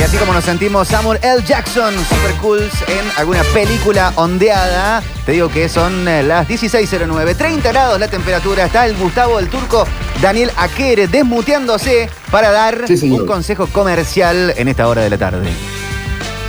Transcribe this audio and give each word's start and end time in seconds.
Y 0.00 0.02
así 0.02 0.16
como 0.16 0.32
nos 0.32 0.44
sentimos 0.44 0.88
Samuel 0.88 1.20
L. 1.22 1.44
Jackson, 1.44 1.92
super 1.92 2.34
cools, 2.40 2.72
en 2.88 3.18
alguna 3.18 3.42
película 3.52 4.14
ondeada, 4.16 5.02
te 5.26 5.32
digo 5.32 5.50
que 5.50 5.68
son 5.68 6.08
eh, 6.08 6.22
las 6.22 6.48
16.09, 6.48 7.36
30 7.36 7.68
grados 7.68 8.00
la 8.00 8.08
temperatura, 8.08 8.64
está 8.64 8.86
el 8.86 8.96
Gustavo, 8.96 9.38
el 9.38 9.50
turco, 9.50 9.86
Daniel 10.22 10.52
Aquere 10.56 11.06
desmuteándose 11.06 12.08
para 12.30 12.50
dar 12.50 12.86
Sí, 12.86 13.10
un 13.10 13.26
consejo 13.26 13.66
comercial 13.66 14.54
en 14.56 14.68
esta 14.68 14.88
hora 14.88 15.02
de 15.02 15.10
la 15.10 15.18
tarde. 15.18 15.50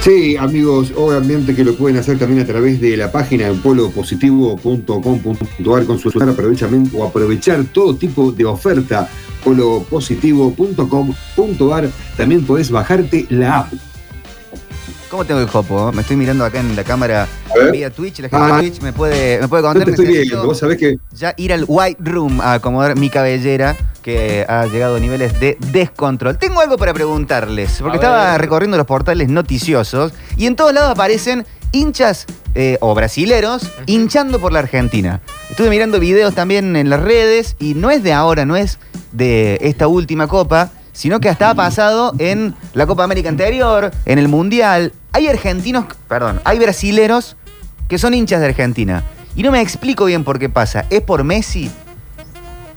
Sí, 0.02 0.36
amigos, 0.36 0.92
obviamente 0.98 1.56
que 1.56 1.64
lo 1.64 1.76
pueden 1.76 1.98
hacer 1.98 2.18
también 2.18 2.42
a 2.42 2.46
través 2.46 2.82
de 2.82 2.98
la 2.98 3.12
página 3.12 3.48
en 3.48 3.60
polopositivo.com.ar 3.62 5.86
con 5.86 6.00
su 6.00 6.10
celular 6.10 6.30
aprovechamiento 6.34 6.98
o 6.98 7.06
aprovechar 7.08 7.64
todo 7.72 7.96
tipo 7.96 8.32
de 8.32 8.46
oferta. 8.46 9.08
polopositivo.com.ar 9.44 11.90
También 12.18 12.44
podés 12.46 12.72
bajarte 12.72 13.28
la 13.30 13.60
app. 13.60 13.72
¿Cómo 15.10 15.26
tengo 15.26 15.42
el 15.42 15.48
jopo? 15.48 15.92
Me 15.92 16.02
estoy 16.02 16.16
mirando 16.16 16.46
acá 16.46 16.60
en 16.62 16.76
la 16.76 16.84
cámara 16.84 17.28
vía 17.72 17.90
Twitch, 17.92 18.20
la 18.22 18.30
gente 18.30 18.46
Ah. 18.54 18.58
de 18.62 18.70
Twitch 18.70 18.82
me 18.82 18.94
puede, 18.94 19.40
me 19.42 19.48
puede 19.48 19.62
contar. 19.64 19.84
te 19.86 19.92
estoy 19.92 20.08
viendo, 20.08 20.46
vos 20.46 20.58
sabés 20.58 20.78
que 20.78 20.98
ya 21.16 21.34
ir 21.38 21.54
al 21.54 21.66
White 21.68 22.02
Room 22.04 22.40
a 22.42 22.54
acomodar 22.54 22.98
mi 22.98 23.10
cabellera 23.10 23.76
que 24.02 24.46
ha 24.48 24.66
llegado 24.66 24.96
a 24.96 25.00
niveles 25.00 25.40
de 25.40 25.58
descontrol. 25.72 26.38
Tengo 26.38 26.60
algo 26.62 26.78
para 26.78 26.94
preguntarles, 26.94 27.78
porque 27.80 27.98
A 27.98 28.00
estaba 28.02 28.32
ver. 28.32 28.42
recorriendo 28.42 28.78
los 28.78 28.88
portales 28.88 29.30
noticiosos 29.30 30.14
y 30.38 30.48
en 30.48 30.56
todos 30.56 30.74
lados 30.74 30.92
aparecen 30.92 31.46
hinchas 31.72 32.26
eh, 32.56 32.78
o 32.82 32.94
brasileros 32.94 33.70
hinchando 33.86 34.40
por 34.40 34.52
la 34.52 34.60
Argentina. 34.60 35.22
Estuve 35.50 35.70
mirando 35.70 36.00
videos 36.00 36.36
también 36.36 36.76
en 36.76 36.90
las 36.90 37.02
redes 37.02 37.56
y 37.60 37.76
no 37.76 37.92
es 37.92 38.04
de 38.04 38.14
ahora, 38.14 38.46
no 38.46 38.56
es 38.56 38.80
de 39.12 39.58
esta 39.62 39.88
última 39.88 40.28
copa, 40.28 40.72
sino 40.94 41.20
que 41.20 41.30
hasta 41.30 41.50
ha 41.50 41.56
pasado 41.56 42.14
en 42.20 42.56
la 42.74 42.86
Copa 42.86 43.04
América 43.04 43.30
anterior, 43.30 43.92
en 44.06 44.20
el 44.20 44.28
Mundial. 44.28 44.94
Hay 45.14 45.28
argentinos, 45.28 45.86
perdón, 46.08 46.42
hay 46.44 46.60
brasileros 46.60 47.38
que 47.88 47.98
son 47.98 48.14
hinchas 48.14 48.42
de 48.42 48.48
Argentina. 48.48 49.04
Y 49.36 49.44
no 49.44 49.52
me 49.52 49.62
explico 49.62 50.06
bien 50.06 50.26
por 50.26 50.40
qué 50.40 50.50
pasa. 50.50 50.86
¿Es 50.90 51.02
por 51.02 51.24
Messi? 51.24 51.72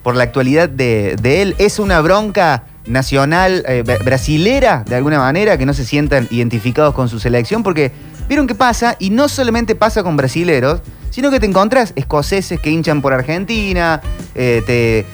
¿Por 0.04 0.14
la 0.14 0.22
actualidad 0.22 0.68
de, 0.68 1.16
de 1.20 1.42
él? 1.42 1.56
¿Es 1.58 1.80
una 1.80 2.00
bronca 2.00 2.64
nacional 2.86 3.64
eh, 3.66 3.82
bra- 3.84 4.04
brasilera, 4.04 4.84
de 4.86 4.94
alguna 4.94 5.18
manera, 5.18 5.56
que 5.58 5.64
no 5.66 5.72
se 5.72 5.84
sientan 5.84 6.28
identificados 6.30 6.94
con 6.94 7.08
su 7.08 7.18
selección? 7.18 7.62
Porque 7.62 7.90
vieron 8.28 8.46
qué 8.46 8.54
pasa, 8.54 8.96
y 8.98 9.08
no 9.08 9.28
solamente 9.28 9.74
pasa 9.74 10.02
con 10.02 10.16
brasileros, 10.16 10.82
sino 11.10 11.30
que 11.30 11.40
te 11.40 11.46
encontrás 11.46 11.94
escoceses 11.96 12.60
que 12.60 12.70
hinchan 12.70 13.00
por 13.00 13.14
Argentina, 13.14 14.02
eh, 14.34 14.62
te... 14.66 15.06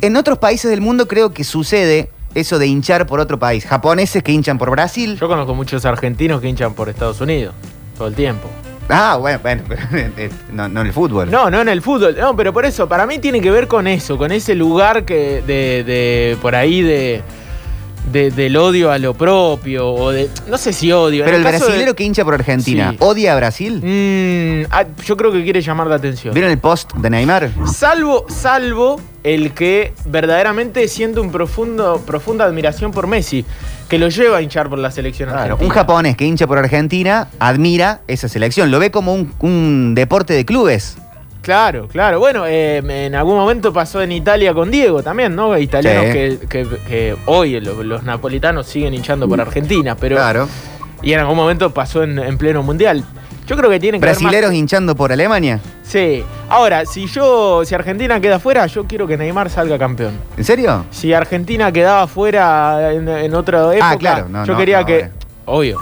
En 0.00 0.16
otros 0.16 0.38
países 0.38 0.70
del 0.70 0.80
mundo 0.80 1.06
creo 1.06 1.34
que 1.34 1.44
sucede 1.44 2.10
eso 2.34 2.58
de 2.58 2.66
hinchar 2.66 3.06
por 3.06 3.20
otro 3.20 3.38
país. 3.38 3.66
Japoneses 3.66 4.22
que 4.22 4.32
hinchan 4.32 4.56
por 4.56 4.70
Brasil. 4.70 5.18
Yo 5.20 5.28
conozco 5.28 5.54
muchos 5.54 5.84
argentinos 5.84 6.40
que 6.40 6.48
hinchan 6.48 6.72
por 6.72 6.88
Estados 6.88 7.20
Unidos 7.20 7.54
todo 7.98 8.08
el 8.08 8.14
tiempo. 8.14 8.48
Ah, 8.88 9.16
bueno, 9.20 9.40
bueno, 9.42 9.62
pero 9.68 9.82
no, 10.52 10.68
no 10.68 10.80
en 10.80 10.86
el 10.86 10.92
fútbol. 10.92 11.30
No, 11.30 11.50
no 11.50 11.60
en 11.60 11.68
el 11.68 11.82
fútbol. 11.82 12.16
No, 12.18 12.36
pero 12.36 12.52
por 12.52 12.64
eso, 12.64 12.88
para 12.88 13.06
mí 13.06 13.18
tiene 13.18 13.40
que 13.40 13.50
ver 13.50 13.66
con 13.66 13.86
eso, 13.86 14.16
con 14.16 14.30
ese 14.30 14.54
lugar 14.54 15.04
que 15.04 15.42
de, 15.46 15.82
de 15.84 16.36
por 16.40 16.54
ahí 16.54 16.82
de, 16.82 17.22
de- 18.12 18.30
del 18.30 18.56
odio 18.56 18.90
a 18.90 18.98
lo 18.98 19.14
propio 19.14 19.88
o 19.92 20.10
de 20.10 20.28
no 20.48 20.58
sé 20.58 20.72
si 20.72 20.92
odio. 20.92 21.24
Pero 21.24 21.36
el 21.36 21.42
de- 21.44 21.48
brasilero 21.50 21.94
que 21.94 22.04
hincha 22.04 22.24
por 22.24 22.34
Argentina, 22.34 22.90
Sí. 22.92 22.96
¿odia 23.00 23.32
a 23.32 23.36
Brasil? 23.36 23.80
Mm, 23.82 24.66
ah, 24.70 24.84
yo 25.04 25.16
creo 25.16 25.32
que 25.32 25.42
quiere 25.42 25.60
llamar 25.60 25.86
la 25.88 25.96
atención. 25.96 26.32
¿Vieron 26.34 26.50
el 26.52 26.58
post 26.58 26.92
de 26.94 27.10
Neymar? 27.10 27.50
Salvo, 27.72 28.26
salvo 28.28 29.00
el 29.22 29.52
que 29.52 29.92
verdaderamente 30.04 30.86
siente 30.88 31.20
un 31.20 31.30
profundo, 31.32 32.02
profunda 32.06 32.44
admiración 32.44 32.92
por 32.92 33.06
Messi, 33.06 33.44
que 33.88 33.98
lo 33.98 34.08
lleva 34.08 34.38
a 34.38 34.42
hinchar 34.42 34.68
por 34.68 34.78
la 34.78 34.90
selección 34.90 35.28
Claro, 35.28 35.42
argentina. 35.54 35.66
un 35.68 35.74
japonés 35.74 36.16
que 36.16 36.24
hincha 36.24 36.46
por 36.46 36.58
Argentina 36.58 37.28
admira 37.38 38.00
esa 38.08 38.28
selección, 38.28 38.70
lo 38.70 38.78
ve 38.78 38.90
como 38.90 39.14
un, 39.14 39.32
un 39.40 39.94
deporte 39.94 40.32
de 40.34 40.44
clubes. 40.44 40.96
Claro, 41.46 41.86
claro. 41.86 42.18
Bueno, 42.18 42.44
eh, 42.44 42.78
en 43.06 43.14
algún 43.14 43.36
momento 43.36 43.72
pasó 43.72 44.02
en 44.02 44.10
Italia 44.10 44.52
con 44.52 44.68
Diego 44.68 45.00
también, 45.00 45.36
¿no? 45.36 45.56
Italianos 45.56 46.06
Sí. 46.06 46.12
que, 46.12 46.38
que- 46.48 46.66
que 46.88 47.16
hoy 47.26 47.60
lo- 47.60 47.84
los, 47.84 48.02
napolitanos 48.02 48.66
siguen 48.66 48.94
hinchando 48.94 49.28
por 49.28 49.40
Argentina, 49.40 49.96
pero. 49.96 50.16
claro. 50.16 50.48
Y 51.02 51.12
en 51.12 51.20
algún 51.20 51.36
momento 51.36 51.72
pasó 51.72 52.02
en, 52.02 52.18
en 52.18 52.36
pleno 52.36 52.64
mundial. 52.64 53.04
Yo 53.46 53.56
creo 53.56 53.70
que 53.70 53.78
tienen 53.78 54.00
que 54.00 54.06
más- 54.08 54.18
Brasileros 54.20 54.52
hinchando 54.54 54.96
por 54.96 55.12
Alemania. 55.12 55.60
Sí. 55.84 56.24
Ahora, 56.48 56.84
si 56.84 57.06
yo, 57.06 57.64
si 57.64 57.76
Argentina 57.76 58.18
queda 58.20 58.40
fuera, 58.40 58.66
yo 58.66 58.84
quiero 58.86 59.06
que 59.06 59.16
Neymar 59.16 59.48
salga 59.48 59.78
campeón. 59.78 60.14
¿En 60.36 60.42
serio? 60.42 60.84
Si 60.90 61.12
Argentina 61.12 61.70
quedaba 61.70 62.08
fuera 62.08 62.92
en, 62.92 63.08
en 63.08 63.34
otra 63.36 63.72
época, 63.72 63.90
Ah, 63.90 63.96
claro, 63.96 64.26
no, 64.28 64.44
yo 64.44 64.54
no, 64.54 64.58
quería 64.58 64.80
no, 64.80 64.86
que. 64.86 65.10
Obvio. 65.44 65.78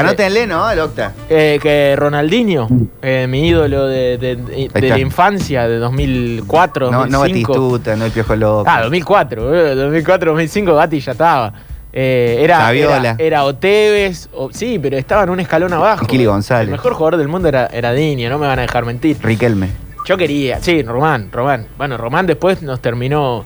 Anótenle, 0.00 0.46
¿no? 0.46 0.70
El 0.70 0.78
Octa. 0.80 1.12
Eh, 1.28 1.58
que 1.62 1.94
Ronaldinho, 1.96 2.68
eh, 3.02 3.26
mi 3.28 3.48
ídolo 3.48 3.86
de, 3.86 4.18
de- 4.18 4.70
la 4.88 4.98
infancia, 4.98 5.66
de 5.68 5.78
2004, 5.78 6.90
No, 6.90 7.06
no 7.06 7.18
2005. 7.18 7.52
Batistuta, 7.52 7.96
no 7.96 8.04
el 8.04 8.12
Piojo 8.12 8.36
Loco. 8.36 8.64
Ah, 8.68 8.82
2004, 8.82 9.54
eh, 9.54 9.74
2004, 9.74 10.30
2005, 10.32 10.74
Gatti 10.74 11.00
ya 11.00 11.12
estaba. 11.12 11.52
Eh, 11.92 12.38
era, 12.42 12.70
era, 12.72 13.16
era 13.18 13.44
Oteves, 13.44 14.28
o- 14.34 14.50
sí, 14.52 14.78
pero 14.78 14.98
estaba 14.98 15.22
en 15.22 15.30
un 15.30 15.40
escalón 15.40 15.72
abajo. 15.72 16.06
Kili 16.06 16.26
González. 16.26 16.66
El 16.68 16.72
mejor 16.72 16.92
jugador 16.92 17.16
del 17.16 17.28
mundo 17.28 17.48
era, 17.48 17.66
era 17.66 17.92
Diño, 17.92 18.28
no 18.28 18.38
me 18.38 18.46
van 18.46 18.58
a 18.58 18.62
dejar 18.62 18.84
mentir. 18.84 19.16
Riquelme. 19.22 19.70
Yo 20.04 20.16
quería, 20.16 20.60
sí, 20.60 20.82
Román, 20.82 21.30
Román. 21.32 21.66
Bueno, 21.78 21.96
Román 21.96 22.26
después 22.26 22.60
nos 22.62 22.80
terminó 22.80 23.44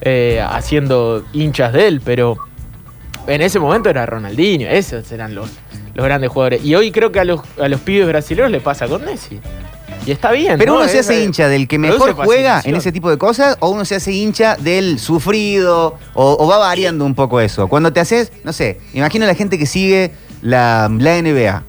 eh, 0.00 0.42
haciendo 0.50 1.24
hinchas 1.34 1.72
de 1.74 1.86
él, 1.88 2.00
pero 2.02 2.38
en 3.26 3.42
ese 3.42 3.60
momento 3.60 3.90
era 3.90 4.06
Ronaldinho, 4.06 4.66
esos 4.68 5.12
eran 5.12 5.34
los, 5.34 5.50
los 5.94 6.04
grandes 6.04 6.30
jugadores. 6.30 6.64
Y 6.64 6.74
hoy 6.74 6.90
creo 6.92 7.10
que 7.12 7.20
a 7.20 7.24
los, 7.24 7.40
a 7.60 7.68
los 7.68 7.80
pibes 7.80 8.06
brasileños 8.06 8.50
le 8.50 8.60
pasa 8.60 8.86
con 8.88 9.04
Messi. 9.04 9.40
Y 10.06 10.12
está 10.12 10.30
bien. 10.32 10.56
Pero 10.58 10.72
¿no? 10.74 10.78
uno 10.80 10.88
se 10.88 10.98
hace 11.00 11.22
hincha 11.22 11.48
del 11.48 11.68
que 11.68 11.78
mejor 11.78 12.14
juega 12.14 12.62
en 12.64 12.74
ese 12.74 12.90
tipo 12.90 13.10
de 13.10 13.18
cosas 13.18 13.56
o 13.60 13.68
uno 13.68 13.84
se 13.84 13.96
hace 13.96 14.12
hincha 14.12 14.56
del 14.56 14.98
sufrido 14.98 15.96
o, 16.14 16.36
o 16.38 16.46
va 16.48 16.56
variando 16.58 17.04
un 17.04 17.14
poco 17.14 17.40
eso. 17.40 17.68
Cuando 17.68 17.92
te 17.92 18.00
haces, 18.00 18.32
no 18.44 18.52
sé, 18.54 18.80
imagino 18.94 19.26
la 19.26 19.34
gente 19.34 19.58
que 19.58 19.66
sigue 19.66 20.12
la, 20.40 20.90
la 20.98 21.20
NBA. 21.20 21.64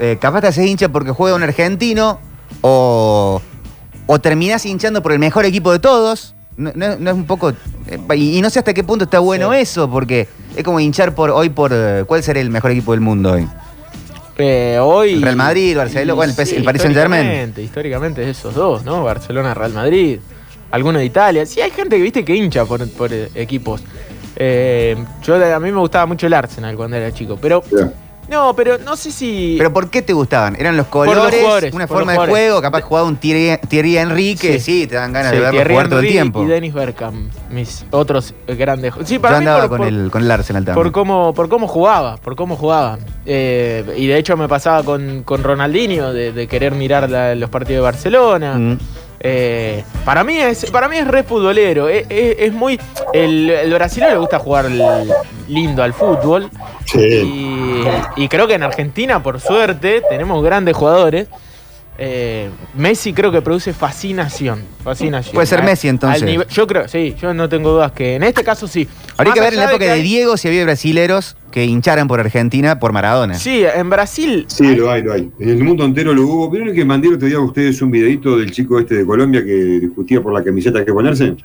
Eh, 0.00 0.18
capaz 0.20 0.42
te 0.42 0.48
haces 0.48 0.66
hincha 0.66 0.90
porque 0.90 1.10
juega 1.12 1.36
un 1.36 1.42
argentino 1.42 2.18
o, 2.60 3.40
o 4.06 4.18
terminás 4.20 4.66
hinchando 4.66 5.02
por 5.02 5.12
el 5.12 5.18
mejor 5.18 5.44
equipo 5.46 5.72
de 5.72 5.78
todos. 5.78 6.34
No, 6.56 6.70
no- 6.74 6.96
no 6.98 7.10
es 7.10 7.16
un 7.16 7.24
poco... 7.24 7.50
eh, 7.50 7.98
y, 8.16 8.38
y 8.38 8.42
no 8.42 8.50
sé 8.50 8.58
hasta 8.58 8.74
qué 8.74 8.84
punto 8.84 9.04
está 9.06 9.18
bueno 9.20 9.52
Sí. 9.52 9.58
eso 9.60 9.90
porque 9.90 10.28
es 10.56 10.62
como 10.64 10.80
hinchar 10.80 11.14
por 11.14 11.30
hoy 11.30 11.48
por... 11.50 11.72
eh, 11.74 12.04
¿Cuál 12.06 12.22
será 12.22 12.40
el 12.40 12.50
mejor 12.50 12.70
equipo 12.70 12.92
del 12.92 13.00
mundo 13.00 13.32
hoy? 13.32 13.46
Eh, 14.36 14.78
hoy. 14.80 15.22
Real 15.22 15.36
Madrid, 15.36 15.76
Barcelona, 15.76 16.14
bueno, 16.14 16.32
el 16.36 16.44
PS 16.44 16.52
el 16.52 16.64
Paris 16.64 16.82
Saint-Germain. 16.82 17.20
históricamente, 17.22 17.62
Históricamente, 17.62 18.30
esos 18.30 18.54
dos, 18.54 18.84
¿no? 18.84 19.04
Barcelona, 19.04 19.54
Real 19.54 19.72
Madrid. 19.72 20.18
Alguno 20.70 20.98
de 20.98 21.04
Italia. 21.04 21.46
Sí, 21.46 21.60
hay 21.60 21.70
gente 21.70 21.96
que 21.96 22.02
viste 22.02 22.24
que 22.24 22.34
hincha 22.34 22.64
por, 22.64 22.88
por, 22.90 23.12
eh, 23.12 23.28
equipos. 23.34 23.82
Eh, 24.36 24.96
yo 25.22 25.36
a 25.54 25.60
mí 25.60 25.70
me 25.70 25.78
gustaba 25.78 26.06
mucho 26.06 26.26
el 26.26 26.32
Arsenal 26.32 26.74
cuando 26.74 26.96
era 26.96 27.12
chico. 27.12 27.38
Pero. 27.40 27.62
No, 28.28 28.54
pero 28.56 28.78
no 28.78 28.96
sé 28.96 29.10
si. 29.12 29.54
¿Pero 29.58 29.72
por 29.72 29.90
qué 29.90 30.00
te 30.02 30.12
gustaban? 30.12 30.56
¿Eran 30.58 30.76
los 30.76 30.86
los 30.86 30.90
colores? 30.90 31.40
jugadores, 31.40 31.74
¿Una 31.74 31.86
por 31.86 31.98
forma 31.98 32.12
los 32.12 32.22
de 32.22 32.26
jugadores. 32.26 32.46
juego? 32.48 32.62
Capaz 32.62 32.80
jugaba 32.82 33.06
un 33.06 33.16
Thierry, 33.16 33.58
Thierry 33.68 33.98
Henry 33.98 34.34
que 34.34 34.58
sí. 34.58 34.80
Sí. 34.82 34.86
te 34.86 34.94
dan 34.96 35.12
ganas 35.12 35.30
Sí, 35.30 35.36
de 35.36 35.42
verlo 35.42 35.56
Thierry 35.58 35.74
jugar 35.74 35.88
todo 35.88 36.00
el 36.00 36.08
tiempo. 36.08 36.42
Y 36.42 36.46
Dennis 36.46 36.72
Bergkamp, 36.74 37.32
mis 37.50 37.84
otros 37.90 38.34
grandes. 38.46 38.94
Sí, 39.04 39.14
Yo 39.14 39.20
para 39.20 39.34
mí 39.40 39.46
andaba 39.46 39.60
por- 39.62 39.68
con, 39.68 39.78
por- 39.78 39.86
el, 39.88 40.10
con 40.10 40.22
el 40.22 40.30
Arsenal 40.30 40.64
también. 40.64 40.82
por 40.82 40.92
cómo, 40.92 41.34
por 41.34 41.48
cómo 41.48 41.68
jugaba, 41.68 42.16
por 42.16 42.34
cómo 42.34 42.56
jugaba. 42.56 42.98
Eh, 43.26 43.84
y 43.96 44.06
de 44.06 44.16
hecho 44.18 44.36
me 44.36 44.48
pasaba 44.48 44.82
con, 44.82 45.22
con 45.22 45.42
Ronaldinho 45.42 46.12
de, 46.12 46.32
de 46.32 46.46
querer 46.46 46.72
mirar 46.74 47.10
la- 47.10 47.34
los 47.34 47.50
partidos 47.50 47.78
de 47.78 47.82
Barcelona. 47.82 48.54
Mm. 48.54 48.78
Eh, 49.26 49.82
para 50.04 50.22
mí 50.22 50.36
es 50.36 50.70
para 50.70 50.86
mí 50.86 50.98
es 50.98 51.08
re 51.08 51.22
futbolero. 51.22 51.88
Es, 51.88 52.04
es- 52.10 52.36
es 52.38 52.52
muy. 52.52 52.78
El, 53.14 53.48
el 53.50 53.72
brasileño 53.72 54.12
le 54.12 54.18
gusta 54.18 54.38
jugar 54.38 54.66
lindo 55.48 55.82
al 55.82 55.94
fútbol. 55.94 56.50
Sí. 56.84 56.98
Y, 57.00 57.84
y 58.22 58.28
creo 58.28 58.46
que 58.46 58.52
en 58.54 58.62
Argentina, 58.62 59.22
por 59.22 59.40
suerte, 59.40 60.02
tenemos 60.10 60.44
grandes 60.44 60.76
jugadores. 60.76 61.28
Eh, 61.96 62.50
Messi 62.76 63.12
creo 63.12 63.30
que 63.30 63.40
produce 63.40 63.72
fascinación. 63.72 64.62
fascinación. 64.82 65.32
Puede 65.32 65.46
ser 65.46 65.62
Messi, 65.62 65.86
entonces. 65.88 66.22
al 66.22 66.28
nivel- 66.28 66.48
yo 66.48 66.66
creo, 66.66 66.88
sí, 66.88 67.14
yo 67.20 67.32
no 67.32 67.48
tengo 67.48 67.70
dudas 67.70 67.92
que 67.92 68.16
en 68.16 68.24
este 68.24 68.42
caso 68.42 68.66
sí. 68.66 68.88
Habría 69.16 69.30
Más 69.30 69.34
que 69.34 69.40
ver 69.42 69.52
en 69.54 69.58
la 69.60 69.70
época 69.70 69.84
de 69.84 69.90
hay- 69.92 70.02
Diego 70.02 70.36
si 70.36 70.48
había 70.48 70.64
brasileros 70.64 71.36
que 71.52 71.64
hincharan 71.64 72.08
por 72.08 72.18
Argentina 72.18 72.80
por 72.80 72.92
Maradona. 72.92 73.34
Sí, 73.34 73.64
en 73.64 73.88
Brasil. 73.90 74.44
Sí, 74.48 74.74
lo 74.74 74.90
hay, 74.90 75.02
lo 75.02 75.12
hay. 75.12 75.30
En 75.38 75.48
el 75.50 75.62
mundo 75.62 75.84
entero 75.84 76.12
lo 76.12 76.22
hubo. 76.26 76.50
¿Vieron 76.50 76.74
que 76.74 76.84
mandé 76.84 77.06
el 77.08 77.14
otro 77.14 77.28
día 77.28 77.36
a 77.36 77.40
ustedes 77.40 77.80
un 77.80 77.92
videito 77.92 78.36
del 78.38 78.50
chico 78.50 78.80
este 78.80 78.96
de 78.96 79.06
Colombia 79.06 79.44
que 79.44 79.52
discutía 79.54 80.20
por 80.20 80.32
la 80.34 80.42
camiseta 80.42 80.84
que 80.84 80.92
ponerse? 80.92 81.36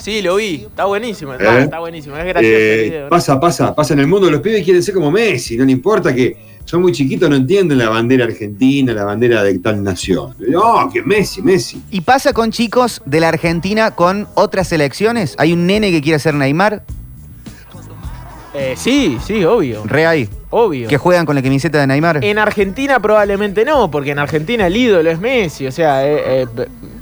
Sí, 0.00 0.22
lo 0.22 0.36
vi. 0.36 0.64
Está 0.66 0.84
buenísimo. 0.86 1.34
Está, 1.34 1.58
¿Eh? 1.58 1.62
está 1.64 1.78
buenísimo. 1.80 2.16
Es 2.16 2.24
gracioso 2.24 2.56
el 2.56 2.62
Eh, 2.62 2.82
video. 2.84 3.02
¿no? 3.04 3.10
pasa, 3.10 3.40
pasa, 3.40 3.74
pasa 3.74 3.92
en 3.94 4.00
el 4.00 4.06
mundo. 4.06 4.30
Los 4.30 4.40
pibes 4.40 4.62
quieren 4.64 4.82
ser 4.82 4.94
como 4.94 5.10
Messi, 5.10 5.56
no 5.56 5.64
le 5.64 5.72
importa 5.72 6.14
que 6.14 6.36
son 6.64 6.82
muy 6.82 6.92
chiquitos, 6.92 7.28
no 7.30 7.36
entienden 7.36 7.78
la 7.78 7.88
bandera 7.90 8.24
argentina, 8.24 8.92
la 8.92 9.04
bandera 9.04 9.42
de 9.42 9.58
tal 9.58 9.82
nación. 9.82 10.34
No, 10.48 10.90
que 10.92 11.02
Messi, 11.02 11.42
Messi. 11.42 11.82
¿Y 11.90 12.00
pasa 12.00 12.32
con 12.32 12.50
chicos 12.50 13.02
de 13.04 13.20
la 13.20 13.28
Argentina 13.28 13.90
con 13.92 14.26
otras 14.34 14.68
selecciones? 14.68 15.34
¿Hay 15.38 15.52
un 15.52 15.66
nene 15.66 15.90
que 15.90 16.00
quiere 16.00 16.18
ser 16.18 16.34
Neymar? 16.34 16.82
Eh, 18.56 18.74
sí, 18.76 19.18
sí, 19.26 19.44
obvio. 19.44 19.82
Re 19.84 20.06
ahí. 20.06 20.28
Obvio. 20.50 20.86
Que 20.88 20.96
juegan 20.96 21.26
con 21.26 21.34
la 21.34 21.42
camiseta 21.42 21.80
de 21.80 21.88
Neymar. 21.88 22.24
En 22.24 22.38
Argentina 22.38 23.00
probablemente 23.00 23.64
no, 23.64 23.90
porque 23.90 24.12
en 24.12 24.20
Argentina 24.20 24.68
el 24.68 24.76
ídolo 24.76 25.10
es 25.10 25.18
Messi, 25.18 25.66
o 25.66 25.72
sea, 25.72 26.06
eh, 26.06 26.42
eh, 26.42 26.46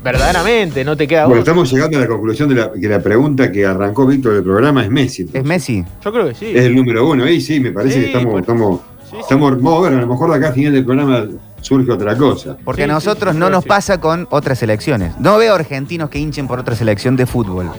verdaderamente, 0.03 0.83
no 0.85 0.97
te 0.97 1.07
queda 1.07 1.27
Bueno, 1.27 1.41
estamos 1.43 1.71
llegando 1.71 1.99
a 1.99 2.01
la 2.01 2.07
conclusión 2.07 2.49
de 2.49 2.55
la, 2.55 2.73
que 2.73 2.89
la 2.89 3.03
pregunta 3.03 3.53
que 3.53 3.67
arrancó 3.67 4.07
Víctor 4.07 4.33
del 4.35 4.43
programa 4.43 4.83
es 4.83 4.91
Messi. 4.91 5.27
Es. 5.31 5.45
Messi. 5.45 5.85
Yo 6.03 6.11
creo 6.13 6.29
que 6.29 6.35
sí. 6.35 6.47
Es 6.55 6.65
el 6.65 6.75
número 6.75 7.07
uno. 7.07 7.25
Ahí 7.25 7.39
sí, 7.43 7.61
me 7.61 7.71
parece 7.73 7.97
Sí, 7.97 8.01
que 8.01 8.07
estamos, 8.07 8.31
por- 8.33 8.41
estamos, 8.41 8.81
Sí, 9.13 9.17
sí. 9.17 9.23
estamos. 9.23 9.63
Vamos 9.63 9.87
a 9.87 9.91
ver, 9.91 9.99
a 9.99 10.01
lo 10.03 10.07
mejor 10.09 10.31
de 10.31 10.37
acá 10.37 10.49
a 10.49 10.53
final 10.53 10.73
del 10.73 10.85
programa 10.85 11.25
surge 11.61 11.93
otra 11.93 12.17
cosa. 12.17 12.57
Porque 12.65 12.83
Sí, 12.85 12.91
a 12.91 12.93
nosotros 12.93 13.33
sí, 13.33 13.37
sí, 13.37 13.41
no 13.41 13.51
nos 13.51 13.65
pasa 13.65 14.01
con 14.01 14.27
otras 14.31 14.59
selecciones. 14.59 15.13
No 15.21 15.39
veo 15.39 15.55
argentinos 15.55 16.11
que 16.11 16.19
hinchen 16.19 16.49
por 16.49 16.59
otra 16.59 16.75
selección 16.75 17.15
de 17.17 17.27
fútbol. 17.27 17.71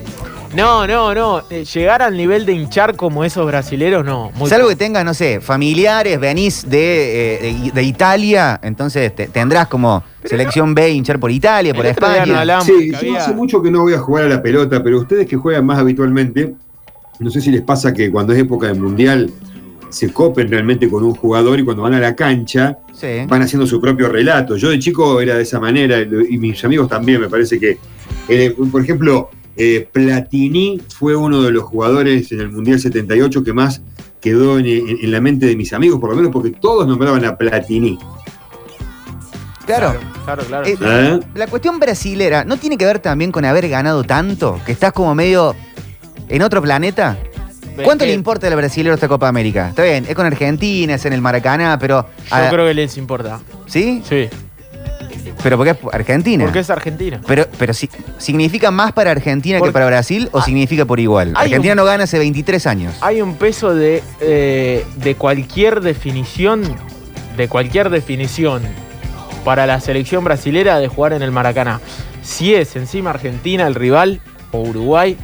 No, 0.56 0.86
no, 0.86 1.16
no. 1.16 1.42
eh, 1.50 1.66
llegar 1.66 2.04
al 2.04 2.16
nivel 2.16 2.46
de 2.46 2.54
hinchar 2.54 2.96
como 2.96 3.24
esos 3.24 3.44
brasileros, 3.48 4.06
no. 4.06 4.30
Muy 4.36 4.48
Salvo 4.48 4.68
que 4.70 4.76
tengas, 4.76 5.04
no 5.04 5.16
sé, 5.16 5.42
familiares, 5.42 6.20
venís 6.20 6.70
de, 6.70 7.38
eh, 7.50 7.54
de- 7.64 7.72
de 7.72 7.84
Italia, 7.84 8.60
entonces 8.62 9.16
te- 9.16 9.28
tendrás 9.30 9.68
como 9.68 10.04
selección 10.24 10.76
B 10.76 10.92
hinchar 10.92 11.20
por 11.20 11.32
Italia, 11.32 11.74
por 11.74 11.84
El 11.84 11.94
otro 11.94 12.08
día 12.08 12.26
no 12.28 12.34
España. 12.40 12.62
Sí, 12.62 12.72
que 12.86 12.92
yo 12.92 12.98
había- 13.00 13.18
hace 13.22 13.34
mucho 13.34 13.64
que 13.64 13.72
no 13.72 13.82
voy 13.82 13.96
a 13.96 13.98
jugar 14.00 14.26
a 14.26 14.30
la 14.30 14.44
pelota, 14.44 14.84
pero 14.84 15.00
ustedes 15.00 15.26
que 15.26 15.36
juegan 15.38 15.66
más 15.66 15.80
habitualmente, 15.80 16.54
no 17.20 17.32
sé 17.32 17.42
si 17.42 17.50
les 17.50 17.62
pasa 17.64 17.92
que 17.92 18.12
cuando 18.12 18.32
es 18.34 18.38
época 18.40 18.68
de 18.68 18.76
mundial 18.76 19.32
se 19.94 20.12
copen 20.12 20.50
realmente 20.50 20.90
con 20.90 21.04
un 21.04 21.14
jugador 21.14 21.60
y 21.60 21.64
cuando 21.64 21.84
van 21.84 21.94
a 21.94 22.00
la 22.00 22.16
cancha 22.16 22.80
Sí. 22.94 23.26
van 23.28 23.42
haciendo 23.44 23.68
su 23.68 23.80
propio 23.80 24.10
relato. 24.10 24.58
Yo 24.58 24.70
de 24.70 24.80
chico 24.80 25.22
era 25.22 25.36
de 25.36 25.44
esa 25.44 25.60
manera 25.60 26.00
y 26.02 26.38
mis 26.38 26.64
amigos 26.66 26.88
también, 26.90 27.22
me 27.22 27.30
parece 27.30 27.60
que, 27.60 27.78
eh, 28.28 28.56
por 28.72 28.82
ejemplo, 28.82 29.30
eh, 29.56 29.88
Platini 29.92 30.82
fue 30.98 31.16
uno 31.16 31.44
de 31.44 31.52
los 31.52 31.64
jugadores 31.64 32.32
en 32.32 32.40
el 32.42 32.50
Mundial 32.52 32.80
78 32.80 33.44
que 33.44 33.54
más 33.54 33.82
quedó 34.20 34.58
en, 34.58 34.66
en- 34.66 34.98
en 35.02 35.12
la 35.12 35.22
mente 35.22 35.46
de 35.46 35.56
mis 35.56 35.74
amigos, 35.74 36.00
por 36.00 36.10
lo 36.10 36.16
menos 36.16 36.32
porque 36.32 36.52
todos 36.52 36.88
nombraban 36.88 37.24
a 37.26 37.36
Platini. 37.38 38.00
Claro. 39.66 39.94
Claro, 40.26 40.44
claro. 40.44 40.66
Eh, 40.68 40.78
¿eh? 40.82 41.20
La 41.36 41.48
cuestión 41.48 41.80
brasilera 41.80 42.44
no 42.46 42.58
tiene 42.58 42.78
que 42.78 42.86
ver 42.86 43.00
también 43.00 43.32
con 43.32 43.46
haber 43.46 43.68
ganado 43.70 44.04
tanto, 44.04 44.60
que 44.66 44.72
estás 44.72 44.92
como 44.94 45.14
medio 45.16 45.56
en 46.30 46.42
otro 46.42 46.62
planeta. 46.62 47.18
¿Cuánto 47.84 48.06
le 48.06 48.14
importa 48.14 48.48
al 48.48 48.56
brasilero 48.56 48.94
esta 48.94 49.08
Copa 49.08 49.28
América? 49.28 49.70
Está 49.70 49.84
bien, 49.84 50.06
es 50.08 50.16
con 50.16 50.26
Argentina, 50.26 50.94
es 50.96 51.06
en 51.06 51.14
el 51.14 51.22
Maracaná, 51.22 51.78
pero. 51.80 52.02
Yo 52.04 52.26
ah, 52.32 52.48
creo 52.50 52.66
que 52.68 52.74
les 52.74 52.98
importa. 52.98 53.40
¿Sí? 53.68 54.04
Sí. 54.08 54.30
Pero 55.42 55.58
porque 55.58 55.72
es 55.72 55.78
Argentina. 55.92 56.44
Porque 56.46 56.60
es 56.60 56.70
Argentina. 56.70 57.20
Pero, 57.28 57.46
pero 57.58 57.74
si- 57.74 57.90
¿significa 58.18 58.72
más 58.72 58.94
para 58.94 59.12
Argentina 59.12 59.60
Porque- 59.60 59.72
que 59.72 59.74
para 59.74 59.86
Brasil 59.88 60.30
o 60.32 60.42
significa 60.42 60.86
por 60.86 61.00
igual? 61.00 61.34
hay 61.36 61.48
Argentina 61.48 61.74
un- 61.74 61.78
no 61.78 61.86
gana 61.86 62.06
hace 62.06 62.18
23 62.18 62.66
años. 62.66 62.94
Hay 63.02 63.22
un 63.22 63.36
peso 63.36 63.76
de, 63.76 64.02
eh, 64.22 64.86
de 64.98 65.16
cualquier 65.16 65.82
definición, 65.82 66.64
de 67.36 67.48
cualquier 67.50 67.90
definición 67.90 68.62
para 69.44 69.66
la 69.66 69.82
selección 69.82 70.24
brasilera 70.24 70.80
de 70.80 70.88
jugar 70.88 71.12
en 71.14 71.22
el 71.22 71.32
Maracaná. 71.32 71.82
Si 72.22 72.56
es 72.56 72.76
encima 72.78 73.10
Argentina 73.10 73.68
el 73.68 73.76
rival 73.76 74.22
o 74.54 74.60
Uruguay, 74.62 75.18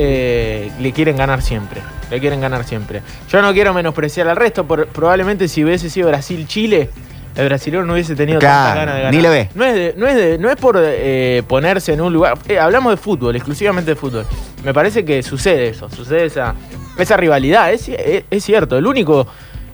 eh, 0.00 0.70
le 0.80 0.92
quieren 0.92 1.16
ganar 1.16 1.42
siempre. 1.42 1.82
Le 2.10 2.20
quieren 2.20 2.40
ganar 2.40 2.62
siempre. 2.64 3.02
Yo 3.30 3.42
no 3.42 3.52
quiero 3.52 3.74
menospreciar 3.74 4.28
al 4.28 4.36
resto, 4.36 4.64
por- 4.64 4.86
probablemente 4.86 5.48
si 5.48 5.64
hubiese 5.64 5.90
sido 5.90 6.06
Brasil-Chile, 6.08 6.88
el 7.34 7.44
brasileño 7.48 7.84
no 7.84 7.94
hubiese 7.94 8.14
tenido 8.14 8.38
Claro, 8.38 8.64
tanta 8.68 8.78
ganas 8.80 8.94
de 8.94 9.00
ganar. 9.02 9.14
ni 9.14 9.20
le 9.22 9.28
ve. 9.28 9.48
No 9.56 9.64
es, 9.64 9.74
de- 9.74 9.94
no 9.96 10.06
es, 10.06 10.14
de- 10.16 10.38
no 10.38 10.50
es 10.50 10.56
por 10.56 10.76
eh, 10.80 11.42
ponerse 11.48 11.92
en 11.92 12.00
un 12.00 12.12
lugar. 12.12 12.38
eh, 12.48 12.58
hablamos 12.60 12.92
de 12.92 12.96
fútbol, 12.96 13.34
exclusivamente 13.34 13.90
de 13.90 13.96
fútbol. 13.96 14.24
Me 14.64 14.72
parece 14.72 15.04
que 15.04 15.22
sucede 15.22 15.68
eso, 15.68 15.90
sucede 15.90 16.26
esa, 16.26 16.54
esa 16.96 17.16
rivalidad. 17.16 17.72
Es, 17.72 17.88
es- 17.88 18.22
es 18.30 18.44
cierto, 18.44 18.78
el 18.78 18.86
único, 18.86 19.26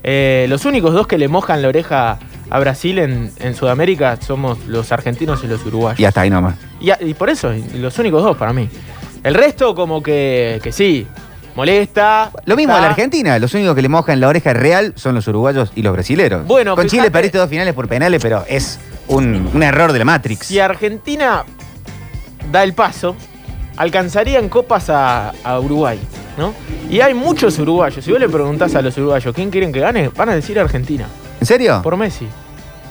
los 0.03 0.65
únicos 0.65 0.93
dos 0.95 1.07
que 1.07 1.19
le 1.19 1.29
mojan 1.29 1.61
la 1.63 1.69
oreja 1.69 2.19
a 2.51 2.59
Brasil 2.61 2.99
en, 2.99 3.31
en 3.41 3.55
Sudamérica 3.55 4.19
somos 4.21 4.59
los 4.67 4.93
argentinos 4.93 5.43
y 5.45 5.47
los 5.47 5.65
uruguayos. 5.65 5.99
Y 6.01 6.05
hasta 6.05 6.23
ahí 6.23 6.31
nomás. 6.31 6.57
Y, 6.81 6.91
a- 6.91 6.99
y 7.01 7.15
por 7.15 7.31
eso, 7.31 7.53
los 7.75 7.99
únicos 7.99 8.23
dos 8.23 8.37
para 8.37 8.53
mí. 8.53 8.69
El 9.25 9.35
resto, 9.35 9.75
como 9.75 10.03
que, 10.03 10.61
que 10.63 10.71
sí, 10.71 11.07
molesta. 11.57 12.31
Lo 12.45 12.57
mismo 12.57 12.75
a 12.77 12.81
la 12.81 12.89
Argentina, 12.89 13.39
los 13.39 13.53
únicos 13.55 13.75
que 13.75 13.83
le 13.83 13.89
mojan 13.89 14.21
la 14.21 14.29
oreja 14.29 14.53
real 14.53 14.93
son 14.97 15.15
los 15.15 15.27
uruguayos 15.27 15.73
y 15.75 15.83
los 15.83 15.93
brasileros. 15.93 16.47
Bueno, 16.47 16.77
Con 16.77 16.87
Chile 16.87 17.03
fíjate- 17.05 17.11
perdiste 17.13 17.39
dos 17.39 17.49
finales 17.51 17.75
por 17.75 17.89
penales, 17.89 18.21
pero 18.23 18.45
es 18.49 18.79
un, 19.09 19.51
un 19.53 19.63
error 19.63 19.93
de 19.93 19.99
la 19.99 20.05
Matrix. 20.05 20.47
Si 20.47 20.61
Argentina 20.61 21.45
da 22.53 22.63
el 22.63 22.75
paso, 22.75 23.17
alcanzaría 23.77 24.39
en 24.39 24.49
copas 24.49 24.91
a, 24.91 25.31
a 25.43 25.59
Uruguay, 25.59 25.99
¿no? 26.39 26.53
Y 26.91 27.01
hay 27.01 27.15
muchos 27.15 27.59
uruguayos. 27.59 28.05
Si 28.05 28.11
vos 28.11 28.21
le 28.21 28.29
preguntás 28.29 28.75
a 28.75 28.83
los 28.83 28.97
uruguayos 28.99 29.35
quién 29.35 29.51
quieren 29.51 29.73
que 29.73 29.81
gane, 29.81 30.11
van 30.11 30.29
a 30.29 30.35
decir 30.35 30.59
Argentina, 30.61 31.07
¿En 31.41 31.47
serio? 31.47 31.81
por 31.83 31.97
Messi. 31.97 32.29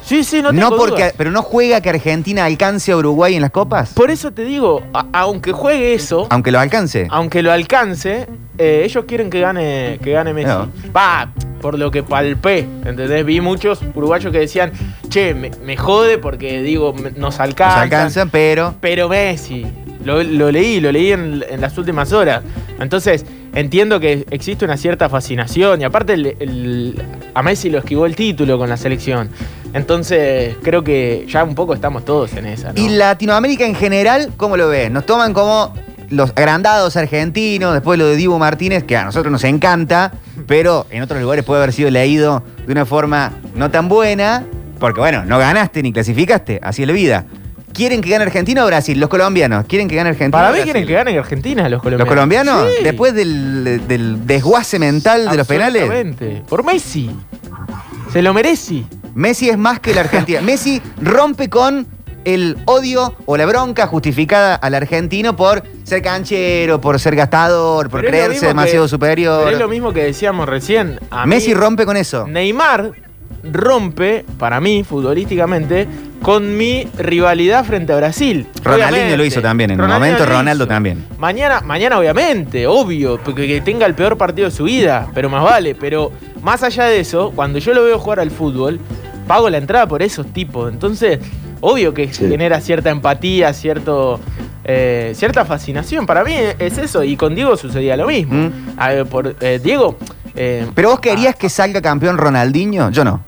Sí, 0.06 0.24
sí, 0.24 0.42
no 0.42 0.52
No, 0.52 0.70
tengo 0.70 0.78
porque, 0.78 1.02
dudas. 1.04 1.14
pero 1.18 1.32
no 1.32 1.42
juega 1.42 1.80
que 1.82 1.90
Argentina 1.90 2.46
alcance 2.46 2.92
a 2.92 2.98
Uruguay 2.98 3.36
en 3.36 3.42
las 3.42 3.52
copas, 3.52 3.94
Por 3.94 4.12
eso 4.12 4.32
te 4.32 4.44
digo, 4.44 4.84
a- 4.94 5.06
aunque 5.14 5.52
juegue 5.54 5.94
eso, 5.94 6.28
aunque 6.30 6.52
lo 6.52 6.60
alcance. 6.60 7.08
aunque 7.10 7.42
lo 7.42 7.52
alcance, 7.52 8.28
eh, 8.58 8.82
ellos 8.86 9.06
quieren 9.08 9.30
que 9.30 9.40
gane, 9.40 10.00
que 10.04 10.12
gane 10.12 10.34
Messi. 10.34 10.48
No. 10.50 10.70
Va, 10.96 11.32
por 11.62 11.80
lo 11.80 11.90
que 11.90 12.04
palpé, 12.04 12.68
¿entendés? 12.86 13.26
Vi 13.26 13.40
muchos 13.40 13.80
uruguayos 13.96 14.32
que 14.34 14.40
decían, 14.40 14.74
che, 15.08 15.34
me, 15.34 15.52
me 15.64 15.78
jode 15.78 16.18
porque 16.18 16.62
digo, 16.62 16.94
me- 16.94 17.12
nos 17.12 17.18
Nos 17.18 17.40
alcanza. 17.40 17.82
alcanza, 17.82 18.26
pero 18.26 18.76
Pero 18.82 19.08
Messi, 19.08 19.66
lo, 20.06 20.52
leí, 20.52 20.80
lo 20.80 20.92
leí 20.92 21.12
en, 21.12 21.44
las 21.60 21.78
últimas 21.78 22.12
horas. 22.14 22.44
Entonces, 22.80 23.26
entiendo 23.54 24.00
que 24.00 24.26
existe 24.32 24.66
una 24.66 24.78
cierta 24.78 25.10
fascinación. 25.10 25.82
Y 25.82 25.84
aparte, 25.84 26.38
a 27.34 27.44
Messi 27.44 27.70
lo 27.70 27.80
esquivó 27.80 28.06
el 28.06 28.16
título 28.16 28.58
con 28.58 28.70
la 28.70 28.78
selección. 28.78 29.30
Entonces, 29.74 30.56
creo 30.62 30.84
que 30.84 31.26
ya 31.28 31.44
un 31.44 31.56
poco 31.56 31.74
estamos 31.74 32.06
todos 32.06 32.34
en 32.34 32.46
esa. 32.46 32.74
¿Y 32.76 32.90
Latinoamérica 32.90 33.66
en 33.66 33.76
general, 33.76 34.32
cómo 34.38 34.58
lo 34.58 34.70
ves? 34.70 34.92
Nos 34.92 35.06
toman 35.06 35.34
como 35.34 35.74
los 36.10 36.32
agrandados 36.36 36.96
argentinos, 36.96 37.74
después 37.74 37.98
lo 37.98 38.06
de 38.06 38.16
Dibu 38.16 38.38
Martínez, 38.38 38.84
que 38.84 38.96
a 38.96 39.06
nosotros 39.06 39.32
nos 39.32 39.44
encanta, 39.44 40.14
pero 40.48 40.86
en 40.92 41.02
otros 41.02 41.22
lugares 41.22 41.44
puede 41.44 41.62
haber 41.62 41.74
sido 41.74 41.90
leído 41.90 42.44
de 42.66 42.72
una 42.72 42.86
forma 42.86 43.34
no 43.56 43.72
tan 43.72 43.90
buena, 43.90 44.44
porque 44.80 45.00
bueno, 45.00 45.26
no 45.26 45.40
ganaste 45.40 45.82
ni 45.82 45.92
clasificaste, 45.92 46.60
así 46.62 46.84
es 46.84 46.88
la 46.88 46.94
vida. 46.94 47.26
¿Quieren 47.74 48.02
que 48.02 48.10
gane 48.10 48.24
Argentina 48.24 48.64
o 48.64 48.68
Brasil? 48.68 49.00
Los 49.00 49.10
colombianos, 49.10 49.66
¿quieren 49.68 49.88
que 49.88 49.96
gane 49.96 50.10
Argentina? 50.10 50.32
Para 50.38 50.50
mí 50.50 50.58
Brasil? 50.58 50.72
quieren 50.74 50.88
que 50.88 50.94
ganen 50.94 51.18
Argentina 51.18 51.70
los 51.70 51.82
colombianos. 51.82 52.00
¿Los 52.00 52.08
colombianos? 52.16 52.68
Sí. 52.78 52.84
Después 52.84 53.14
del, 53.16 53.88
del 53.88 54.26
desguace 54.28 54.78
mental 54.80 55.28
de 55.30 55.38
los 55.38 55.48
penales. 55.48 56.16
Por 56.48 56.64
Messi. 56.64 57.10
Se 58.12 58.22
lo 58.22 58.34
merece. 58.34 58.84
Messi 59.16 59.50
es 59.50 59.58
más 59.58 59.80
que 59.80 59.94
la 59.94 60.02
Argentina. 60.02 60.42
Messi 60.44 60.82
rompe 61.02 61.50
con 61.50 61.88
el 62.26 62.58
odio 62.66 63.16
o 63.26 63.36
la 63.36 63.46
bronca 63.46 63.86
justificada 63.88 64.56
al 64.56 64.76
argentino 64.76 65.36
por 65.36 65.62
ser 65.84 66.02
canchero, 66.02 66.80
por 66.80 66.98
ser 67.00 67.16
gastador, 67.18 67.90
por 67.90 68.00
Pero 68.02 68.12
creerse 68.12 68.46
demasiado 68.48 68.86
que- 68.86 68.90
superior. 68.90 69.42
Pero 69.46 69.56
es 69.58 69.60
lo 69.62 69.68
mismo 69.68 69.92
que 69.92 70.04
decíamos 70.04 70.48
recién. 70.48 71.00
A 71.12 71.26
mí- 71.26 71.32
Messi 71.36 71.54
rompe 71.54 71.86
con 71.86 71.98
eso. 71.98 72.26
Neymar 72.28 72.92
rompe, 73.44 74.26
para 74.38 74.60
mí, 74.62 74.84
futbolísticamente, 74.84 75.88
con 76.22 76.56
mi 76.56 76.88
rivalidad 76.98 77.66
frente 77.66 77.92
a 77.92 77.98
Brasil. 77.98 78.48
Ronaldinho 78.64 78.88
Obviamente. 78.88 79.18
lo 79.18 79.26
hizo 79.26 79.42
también, 79.42 79.72
en 79.72 79.82
un 79.82 79.88
momento 79.90 80.26
Ronaldo 80.26 80.66
también. 80.68 81.06
Mañana, 81.18 81.62
mañana 81.62 82.00
obviamente, 82.00 82.66
obvio, 82.68 83.20
porque 83.24 83.46
que 83.48 83.62
tenga 83.62 83.86
el 83.86 83.94
peor 83.94 84.18
partido 84.18 84.50
de 84.50 84.56
su 84.56 84.64
vida, 84.64 85.10
pero 85.14 85.30
más 85.30 85.44
vale. 85.44 85.76
Pero 85.76 86.12
más 86.42 86.64
allá 86.64 86.86
de 86.86 87.00
eso, 87.00 87.32
cuando 87.36 87.60
yo 87.60 87.74
lo 87.74 87.84
veo 87.84 88.00
jugar 88.00 88.20
al 88.22 88.32
fútbol, 88.32 88.80
pago 89.28 89.50
la 89.50 89.58
entrada 89.58 89.88
por 89.88 90.02
esos 90.02 90.28
tipos. 90.28 90.72
Entonces, 90.72 91.20
obvio 91.60 91.94
que 91.94 92.12
Sí. 92.14 92.28
genera 92.30 92.62
cierta 92.62 92.90
empatía, 92.90 93.52
cierto, 93.52 94.22
eh, 94.64 95.12
cierta 95.16 95.44
fascinación. 95.44 96.06
Para 96.06 96.24
mí 96.24 96.34
es 96.58 96.78
eso, 96.78 97.04
y 97.04 97.18
con 97.18 97.36
Diego 97.36 97.58
sucedía 97.58 97.98
lo 97.98 98.08
mismo. 98.08 98.34
Mm. 98.34 98.52
A 98.78 98.90
ver, 98.90 99.06
por, 99.06 99.36
eh, 99.42 99.60
Diego, 99.62 99.98
eh, 100.36 100.68
Pero 100.74 100.90
vos 100.90 101.00
querías 101.00 101.36
que 101.36 101.50
salga 101.50 101.82
campeón 101.82 102.18
Ronaldinho, 102.18 102.90
yo 102.92 103.04
no. 103.04 103.22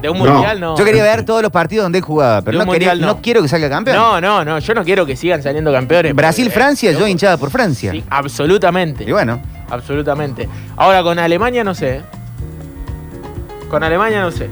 de 0.00 0.08
un 0.08 0.16
mundial 0.18 0.58
no. 0.60 0.76
Yo 0.78 0.84
quería 0.84 1.02
ver 1.02 1.24
todos 1.26 1.42
los 1.42 1.50
partidos 1.52 1.84
donde 1.84 1.98
él 1.98 2.04
jugaba, 2.04 2.40
pero 2.42 2.56
De 2.58 2.62
un 2.62 2.66
no, 2.66 2.72
quería- 2.72 2.88
mundial 2.92 3.06
no. 3.06 3.14
no 3.16 3.22
quiero 3.22 3.42
que 3.42 3.48
salga 3.48 3.68
campeón. 3.68 3.96
No, 3.96 4.18
no, 4.20 4.44
no, 4.44 4.58
yo 4.58 4.74
no 4.74 4.82
quiero 4.84 5.04
que 5.04 5.14
sigan 5.16 5.42
saliendo 5.42 5.70
campeones. 5.72 6.14
Brasil-Francia, 6.14 6.90
porque, 6.90 7.00
yo 7.00 7.06
eh, 7.06 7.10
hinchaba 7.10 7.36
por 7.36 7.50
Francia. 7.50 7.92
Sí, 7.92 8.02
absolutamente. 8.08 9.04
Y 9.04 9.12
bueno, 9.12 9.40
Absolutamente. 9.68 10.48
Ahora 10.76 11.02
con 11.02 11.18
Alemania 11.18 11.62
no 11.62 11.74
sé. 11.74 11.96
¿eh? 11.96 12.02
Con 13.68 13.84
Alemania 13.84 14.20
no 14.22 14.30
sé. 14.32 14.48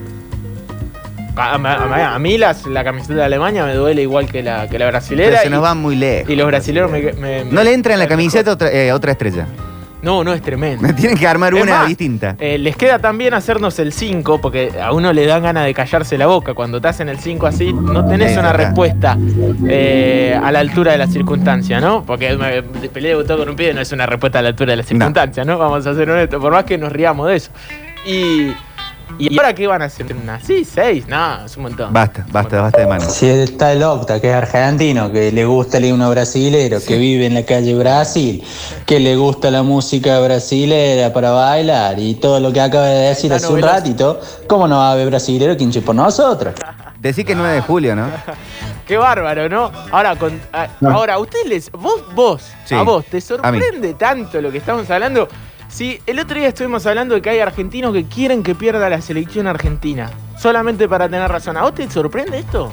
A, 1.35 1.55
a- 1.55 2.15
a 2.15 2.19
mí 2.19 2.37
las- 2.39 2.67
la 2.67 2.85
camiseta 2.85 3.15
de 3.15 3.25
Alemania 3.25 3.65
me 3.65 3.75
duele 3.75 4.03
igual 4.03 4.27
que 4.31 4.43
la, 4.43 4.69
que 4.69 4.79
la 4.79 4.85
pero 4.87 4.91
brasilera. 4.91 5.41
se 5.41 5.47
y, 5.47 5.51
nos 5.51 5.63
van 5.63 5.79
muy 5.79 5.97
lejos. 5.97 6.31
y 6.31 6.37
los 6.37 6.47
brasileños 6.47 6.91
me, 6.91 7.13
me- 7.15 7.45
No 7.47 7.63
le 7.65 7.73
entra 7.73 7.95
en 7.95 7.99
la 8.01 8.05
me- 8.05 8.09
camiseta 8.11 8.53
otra, 8.53 8.71
eh, 8.71 8.93
otra 8.93 9.13
estrella. 9.13 9.47
No, 10.03 10.23
no 10.23 10.33
es 10.33 10.43
tremendo. 10.43 10.87
Tienen 10.95 11.17
que 11.19 11.27
armar 11.27 11.55
Es 11.55 11.63
una 11.63 11.79
más, 11.79 11.89
distinta. 11.89 12.37
Eh, 12.39 12.59
les 12.59 12.77
queda 12.77 12.99
también 12.99 13.35
hacernos 13.35 13.79
el 13.79 13.93
5, 13.93 14.41
porque 14.41 14.73
a 14.81 14.93
uno 14.93 15.13
le 15.13 15.27
dan 15.27 15.43
ganas 15.43 15.65
de 15.65 15.75
callarse 15.75 16.17
la 16.17 16.27
boca. 16.27 16.55
Cuando 16.55 16.81
te 16.81 16.89
hacen 16.89 17.09
el 17.09 17.19
5 17.19 17.47
así, 17.47 17.73
no 17.73 18.07
tenés 18.07 18.33
Sí, 18.33 18.39
una 18.39 18.53
respuesta 18.53 19.17
eh, 19.67 20.39
a 20.41 20.53
la 20.53 20.61
altura 20.61 20.93
de 20.93 20.99
la 20.99 21.07
circunstancia, 21.07 21.81
¿no? 21.81 22.05
Porque 22.05 22.37
me 22.37 22.63
me 22.63 22.89
peleé 22.89 23.17
de 23.17 23.37
con 23.37 23.49
un 23.49 23.57
pibe 23.57 23.75
no 23.75 23.81
es 23.81 23.91
una 23.93 24.07
respuesta 24.07 24.39
a 24.39 24.43
la 24.43 24.49
altura 24.49 24.73
de 24.73 24.77
la 24.77 24.83
circunstancia, 24.83 25.45
¿no? 25.45 25.59
Vamos 25.59 25.87
a 25.87 25.95
ser 25.95 26.11
honestos, 26.11 26.41
por 26.41 26.53
más 26.53 26.65
que 26.65 26.79
nos 26.79 26.93
riamos 26.93 27.29
de 27.29 27.37
eso. 27.37 27.51
Y, 28.07 28.53
y 29.19 29.37
ahora 29.39 29.55
qué 29.55 29.67
van 29.67 29.83
a 29.83 29.87
hacer? 29.87 30.07
¿Una? 30.15 30.41
¿Sí? 30.41 30.65
¿Seis? 30.65 31.07
No, 31.09 31.45
es 31.45 31.57
un 31.57 31.65
montón. 31.65 31.93
Basta, 31.93 32.27
basta, 32.31 32.61
basta 32.63 32.81
de 32.81 32.87
manos. 32.87 33.13
Si 33.13 33.27
está 33.27 33.73
el 33.73 33.83
Octa, 33.83 34.21
que 34.21 34.29
es 34.31 34.35
argentino, 34.35 35.11
que 35.13 35.33
le 35.33 35.45
gusta 35.45 35.79
el 35.79 35.87
himno 35.87 36.11
brasilero, 36.11 36.79
que 36.87 36.97
vive 36.99 37.27
en 37.27 37.35
la 37.35 37.45
calle 37.45 37.75
Brasil, 37.75 38.43
que 38.87 39.01
le 39.01 39.17
gusta 39.17 39.51
la 39.51 39.63
música 39.63 40.21
brasilera 40.21 41.13
para 41.13 41.31
bailar 41.31 41.99
y 41.99 42.15
todo 42.17 42.41
lo 42.41 42.53
que 42.53 42.61
acaba 42.61 42.87
de 42.87 43.09
decir 43.09 43.33
hace 43.33 43.47
un 43.53 43.63
ratito, 43.63 44.21
¿cómo 44.47 44.69
no 44.69 44.77
va 44.79 44.91
a 44.91 44.93
haber 44.93 45.07
brasilero 45.09 45.57
que 45.57 45.65
hinche 45.65 45.81
por 45.83 45.95
nosotros? 45.95 46.55
Decí 47.01 47.25
que 47.25 47.33
es 47.33 47.39
9 47.39 47.55
de 47.55 47.61
julio, 47.61 47.95
¿no? 47.97 48.07
Qué 48.87 48.97
bárbaro, 48.97 49.49
¿no? 49.51 49.71
Ahora, 49.91 50.17
con, 50.17 50.41
a- 50.53 50.67
No. 50.81 50.91
ahora 50.93 51.19
ustedes 51.19 51.47
les. 51.47 51.71
Vos, 51.73 52.03
vos, 52.15 52.43
Sí, 52.65 52.75
a 52.75 52.83
vos, 52.83 53.05
¿te 53.05 53.21
sorprende 53.21 53.93
tanto 53.95 54.41
lo 54.41 54.51
que 54.51 54.57
estamos 54.59 54.89
hablando? 54.91 55.29
Sí, 55.69 56.01
el 56.07 56.19
otro 56.19 56.39
día 56.39 56.49
estuvimos 56.49 56.87
hablando 56.87 57.15
de 57.15 57.23
que 57.23 57.31
hay 57.31 57.39
argentinos 57.41 57.93
que 57.93 58.05
quieren 58.05 58.43
que 58.43 58.55
pierda 58.55 58.89
la 58.89 59.01
selección 59.01 59.47
argentina. 59.47 60.11
Solamente 60.39 60.89
para 60.89 61.09
tener 61.09 61.29
razón. 61.31 61.57
¿A 61.57 61.63
vos 61.63 61.75
te 61.75 61.89
sorprende 61.91 62.39
esto? 62.39 62.73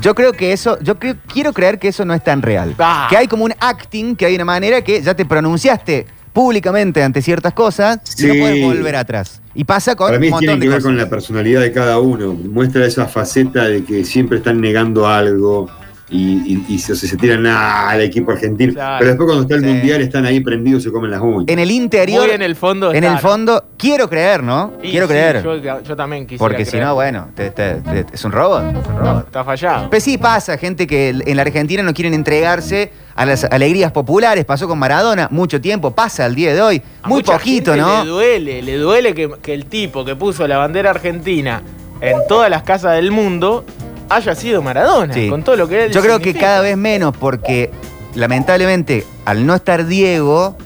Yo 0.00 0.14
creo 0.14 0.32
que 0.32 0.52
eso, 0.52 0.78
yo 0.80 0.98
creo- 0.98 1.16
quiero 1.32 1.52
creer 1.52 1.78
que 1.78 1.88
eso 1.88 2.04
no 2.04 2.12
es 2.14 2.22
tan 2.22 2.42
real. 2.42 2.74
Ah. 2.78 3.06
Que 3.08 3.16
hay 3.16 3.28
como 3.28 3.44
un 3.44 3.54
acting, 3.60 4.16
que 4.16 4.26
hay 4.26 4.34
una 4.34 4.44
manera 4.44 4.82
que 4.82 5.00
ya 5.00 5.14
te 5.14 5.24
pronunciaste 5.24 6.06
públicamente 6.32 7.02
ante 7.02 7.22
ciertas 7.22 7.54
cosas 7.54 7.98
y 8.18 8.26
no 8.26 8.34
Sí. 8.34 8.40
puedes 8.40 8.62
volver 8.64 8.96
atrás. 8.96 9.40
Y 9.54 9.62
pasa 9.64 9.94
con 9.94 10.08
Para 10.08 10.18
mí 10.18 10.28
un 10.30 10.38
tiene 10.40 10.54
montón 10.54 10.60
que 10.60 10.66
de 10.66 10.68
ver 10.70 10.78
cosas. 10.78 10.88
con 10.88 10.96
la 10.98 11.08
personalidad 11.08 11.60
de 11.60 11.72
cada 11.72 11.98
uno. 12.00 12.34
Muestra 12.34 12.84
esa 12.84 13.06
faceta 13.06 13.64
de 13.64 13.84
que 13.84 14.04
siempre 14.04 14.38
están 14.38 14.60
negando 14.60 15.06
algo 15.06 15.70
y, 16.10 16.52
y- 16.54 16.64
y 16.68 16.78
se, 16.78 16.94
se 16.94 17.16
tiran 17.16 17.46
"Ah, 17.46 17.88
al 17.90 18.02
equipo 18.02 18.30
argentino. 18.32 18.74
Claro. 18.74 18.96
Pero 18.98 19.10
después 19.12 19.26
cuando 19.26 19.42
está 19.42 19.54
el 19.54 19.60
Sí. 19.62 19.66
mundial 19.66 20.00
están 20.02 20.26
ahí 20.26 20.40
prendidos, 20.40 20.82
se 20.82 20.92
comen 20.92 21.10
las 21.10 21.20
uñas. 21.20 21.44
En 21.48 21.58
el 21.58 21.70
interior, 21.70 22.26
Muy 22.26 22.34
en 22.34 22.42
el 22.42 22.54
fondo. 22.56 22.92
en 22.92 23.04
el 23.04 23.12
¿no? 23.14 23.18
fondo, 23.18 23.64
quiero 23.78 24.08
creer, 24.10 24.42
¿no? 24.42 24.74
Y 24.82 24.90
quiero 24.90 25.06
sí, 25.06 25.12
creer. 25.12 25.42
Yo, 25.42 25.56
yo 25.82 25.96
también 25.96 26.24
quisiera 26.26 26.38
porque 26.38 26.64
si 26.66 26.76
no, 26.78 26.94
bueno, 26.94 27.28
te- 27.34 27.50
te- 27.50 27.76
te- 27.76 28.06
es 28.12 28.24
un 28.24 28.32
robo. 28.32 28.58
Es 28.60 28.86
un 28.86 28.98
robo. 28.98 29.18
Está 29.20 29.44
fallado. 29.44 29.88
Pues 29.88 30.02
sí 30.04 30.18
pasa, 30.18 30.58
gente 30.58 30.86
que 30.86 31.08
en 31.08 31.36
la 31.36 31.42
Argentina 31.42 31.82
no 31.82 31.94
quieren 31.94 32.12
entregarse 32.12 32.92
a 33.16 33.24
las 33.24 33.44
alegrías 33.44 33.90
populares. 33.90 34.44
Pasó 34.44 34.68
con 34.68 34.78
Maradona 34.78 35.28
mucho 35.30 35.60
tiempo, 35.60 35.92
pasa 35.92 36.26
al 36.26 36.34
día 36.34 36.52
de 36.52 36.60
hoy. 36.60 36.82
A 37.02 37.08
Muy 37.08 37.18
mucha 37.20 37.32
poquito, 37.34 37.72
gente 37.72 37.86
¿no? 37.86 38.04
Le 38.04 38.10
duele, 38.10 38.62
le 38.62 38.76
duele 38.76 39.14
que, 39.14 39.30
que 39.40 39.54
el 39.54 39.66
tipo 39.66 40.04
que 40.04 40.16
puso 40.16 40.46
la 40.46 40.58
bandera 40.58 40.90
argentina 40.90 41.62
en 42.00 42.16
todas 42.28 42.50
las 42.50 42.62
casas 42.64 42.96
del 42.96 43.10
mundo 43.10 43.64
haya 44.08 44.34
sido 44.34 44.62
Maradona, 44.62 45.12
Sí. 45.14 45.28
con 45.28 45.42
todo 45.42 45.56
lo 45.56 45.68
que 45.68 45.86
él 45.86 45.92
Yo 45.92 46.02
creo 46.02 46.20
que 46.20 46.34
cada 46.34 46.60
vez 46.60 46.76
menos, 46.76 47.16
porque 47.16 47.70
lamentablemente, 48.14 49.04
al 49.24 49.46
no 49.46 49.54
estar 49.54 49.86
Diego, 49.86 50.56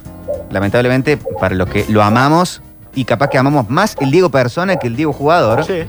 lamentablemente 0.51 1.17
para 1.41 1.55
los 1.55 1.69
que 1.69 1.85
lo 1.89 2.03
amamos, 2.03 2.63
y 2.95 3.05
capaz 3.05 3.29
que 3.29 3.39
amamos 3.39 3.71
más 3.71 3.97
el 4.01 4.11
Diego 4.11 4.31
persona 4.31 4.77
que 4.77 4.87
el 4.89 4.97
Diego 4.97 5.13
jugador, 5.13 5.65
Sí. 5.65 5.83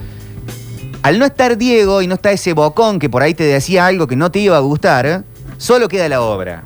al 1.02 1.18
no 1.18 1.24
estar 1.24 1.56
Diego 1.56 2.02
y 2.02 2.06
no 2.06 2.14
está 2.14 2.30
ese 2.30 2.52
bocón 2.52 2.98
que 2.98 3.08
por 3.08 3.22
ahí 3.22 3.34
te 3.34 3.44
decía 3.44 3.86
algo 3.86 4.06
que 4.06 4.16
no 4.16 4.30
te 4.30 4.38
iba 4.38 4.56
a 4.56 4.60
gustar, 4.60 5.24
solo 5.58 5.88
queda 5.88 6.08
la 6.08 6.20
obra. 6.20 6.62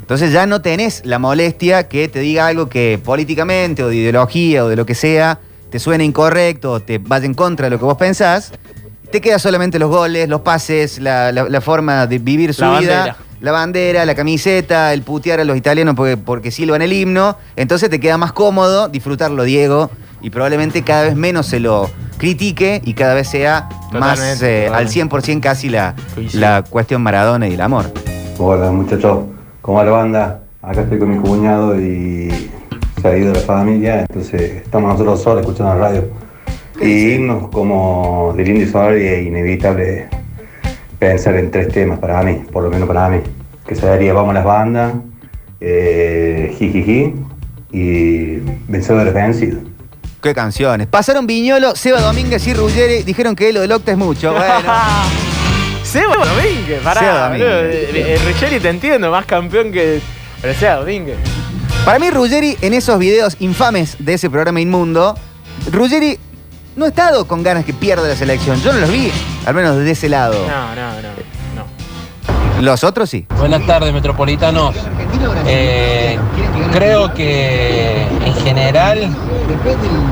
Entonces 0.00 0.32
ya 0.32 0.46
no 0.46 0.60
tenés 0.60 1.00
la 1.06 1.18
molestia 1.18 1.88
que 1.88 2.08
te 2.08 2.18
diga 2.18 2.46
algo 2.46 2.68
que 2.68 3.00
políticamente 3.02 3.82
o 3.82 3.88
de 3.88 3.96
ideología 3.96 4.64
o 4.64 4.68
de 4.68 4.76
lo 4.76 4.84
que 4.84 4.94
sea 4.94 5.38
te 5.70 5.78
suene 5.78 6.04
incorrecto 6.04 6.72
o 6.72 6.80
te 6.80 6.98
vaya 6.98 7.24
en 7.24 7.32
contra 7.34 7.66
de 7.66 7.70
lo 7.70 7.78
que 7.78 7.84
vos 7.86 7.96
pensás. 7.96 8.52
Te 9.14 9.20
quedan 9.20 9.38
solamente 9.38 9.78
los 9.78 9.90
goles, 9.90 10.28
los 10.28 10.40
pases, 10.40 10.98
la, 10.98 11.30
la- 11.30 11.48
la 11.48 11.60
forma 11.60 12.08
de 12.08 12.18
vivir 12.18 12.52
su 12.52 12.62
La 12.62 12.80
vida, 12.80 12.96
bandera. 12.96 13.16
la 13.42 13.52
bandera, 13.52 14.04
la 14.06 14.14
camiseta, 14.16 14.92
el 14.92 15.02
putear 15.02 15.38
a 15.38 15.44
los 15.44 15.56
italianos 15.56 15.94
porque, 15.94 16.16
porque 16.16 16.50
silban 16.50 16.82
el 16.82 16.92
himno. 16.92 17.36
Entonces 17.54 17.88
te 17.90 18.00
queda 18.00 18.18
más 18.18 18.32
cómodo 18.32 18.88
disfrutarlo, 18.88 19.44
Diego, 19.44 19.88
y 20.20 20.30
probablemente 20.30 20.82
cada 20.82 21.04
vez 21.04 21.14
menos 21.14 21.46
se 21.46 21.60
lo 21.60 21.88
critique 22.18 22.82
y 22.84 22.94
cada 22.94 23.14
vez 23.14 23.28
sea 23.28 23.68
más 23.92 24.18
eh, 24.42 24.66
al 24.66 24.86
totalmente. 24.88 25.36
100% 25.36 25.40
casi 25.40 25.68
la, 25.68 25.94
la 26.32 26.64
cuestión 26.68 27.00
Maradona 27.00 27.46
y 27.46 27.54
el 27.54 27.60
amor. 27.60 27.92
Hola 28.38 28.72
muchachos, 28.72 29.26
¿cómo 29.62 29.78
va 29.78 29.84
la 29.84 29.90
banda? 29.92 30.40
Acá 30.60 30.80
estoy 30.80 30.98
con 30.98 31.10
mi 31.10 31.18
cuñado 31.18 31.80
y 31.80 32.50
se 33.00 33.06
ha 33.06 33.16
ido 33.16 33.32
la 33.32 33.38
familia, 33.38 34.00
entonces 34.00 34.40
estamos 34.64 34.90
nosotros 34.90 35.22
solos 35.22 35.42
escuchando 35.42 35.72
la 35.74 35.78
radio. 35.78 36.23
¿Qué 36.78 36.84
Y 36.88 36.94
dice? 36.94 37.14
himnos 37.16 37.48
como 37.50 38.32
del 38.36 38.48
Indio 38.48 38.68
Solar 38.70 38.94
es 38.94 39.26
inevitable 39.26 40.08
pensar 40.98 41.36
en 41.36 41.50
tres 41.50 41.68
temas 41.68 41.98
para 41.98 42.22
mí, 42.22 42.42
por 42.52 42.62
lo 42.64 42.70
menos 42.70 42.88
para 42.88 43.08
mí. 43.08 43.18
Que 43.66 43.74
sería 43.74 44.12
Vamos 44.12 44.30
a 44.30 44.34
las 44.34 44.44
bandas, 44.44 44.94
eh, 45.60 46.54
Jijiji 46.58 47.14
y 47.72 48.36
Vencedores 48.68 49.14
Vencidos. 49.14 49.60
Qué 50.22 50.34
canciones. 50.34 50.86
Pasaron 50.86 51.26
Viñolo, 51.26 51.76
Seba 51.76 52.00
Domínguez 52.00 52.46
y 52.46 52.54
Ruggeri. 52.54 53.02
Dijeron 53.02 53.36
que 53.36 53.52
lo 53.52 53.60
del 53.60 53.72
Octa 53.72 53.92
es 53.92 53.98
mucho. 53.98 54.32
Bueno, 54.32 54.54
Seba 55.82 56.14
Domínguez, 56.16 56.80
pará. 56.82 57.00
Seba. 57.00 57.24
Domínguez. 57.28 57.48
Eh, 57.50 58.14
eh, 58.14 58.18
Ruggeri 58.26 58.60
te 58.60 58.68
entiendo, 58.70 59.10
más 59.10 59.26
campeón 59.26 59.70
que. 59.70 60.00
Pero 60.40 60.54
Seba 60.54 60.76
Domínguez. 60.76 61.16
para 61.84 61.98
mí 61.98 62.10
Ruggeri 62.10 62.56
en 62.62 62.74
esos 62.74 62.98
videos 62.98 63.36
infames 63.40 63.96
de 63.98 64.14
ese 64.14 64.28
programa 64.30 64.60
inmundo, 64.60 65.14
Ruggeri 65.70 66.18
no 66.76 66.84
ha 66.84 66.88
estado 66.88 67.26
con 67.26 67.42
ganas 67.42 67.64
que 67.64 67.72
pierda 67.72 68.06
la 68.08 68.16
selección. 68.16 68.60
Yo 68.62 68.72
no 68.72 68.80
los 68.80 68.90
vi, 68.90 69.10
al 69.46 69.54
menos 69.54 69.76
de 69.76 69.90
ese 69.90 70.08
lado. 70.08 70.46
No, 70.48 70.74
no, 70.74 71.02
no. 71.02 71.33
Los 72.60 72.84
otros 72.84 73.10
sí. 73.10 73.26
Buenas 73.38 73.66
tardes, 73.66 73.92
metropolitanos. 73.92 74.74
Eh, 75.46 76.18
creo 76.72 77.12
que 77.12 78.02
en 78.24 78.34
general 78.44 79.14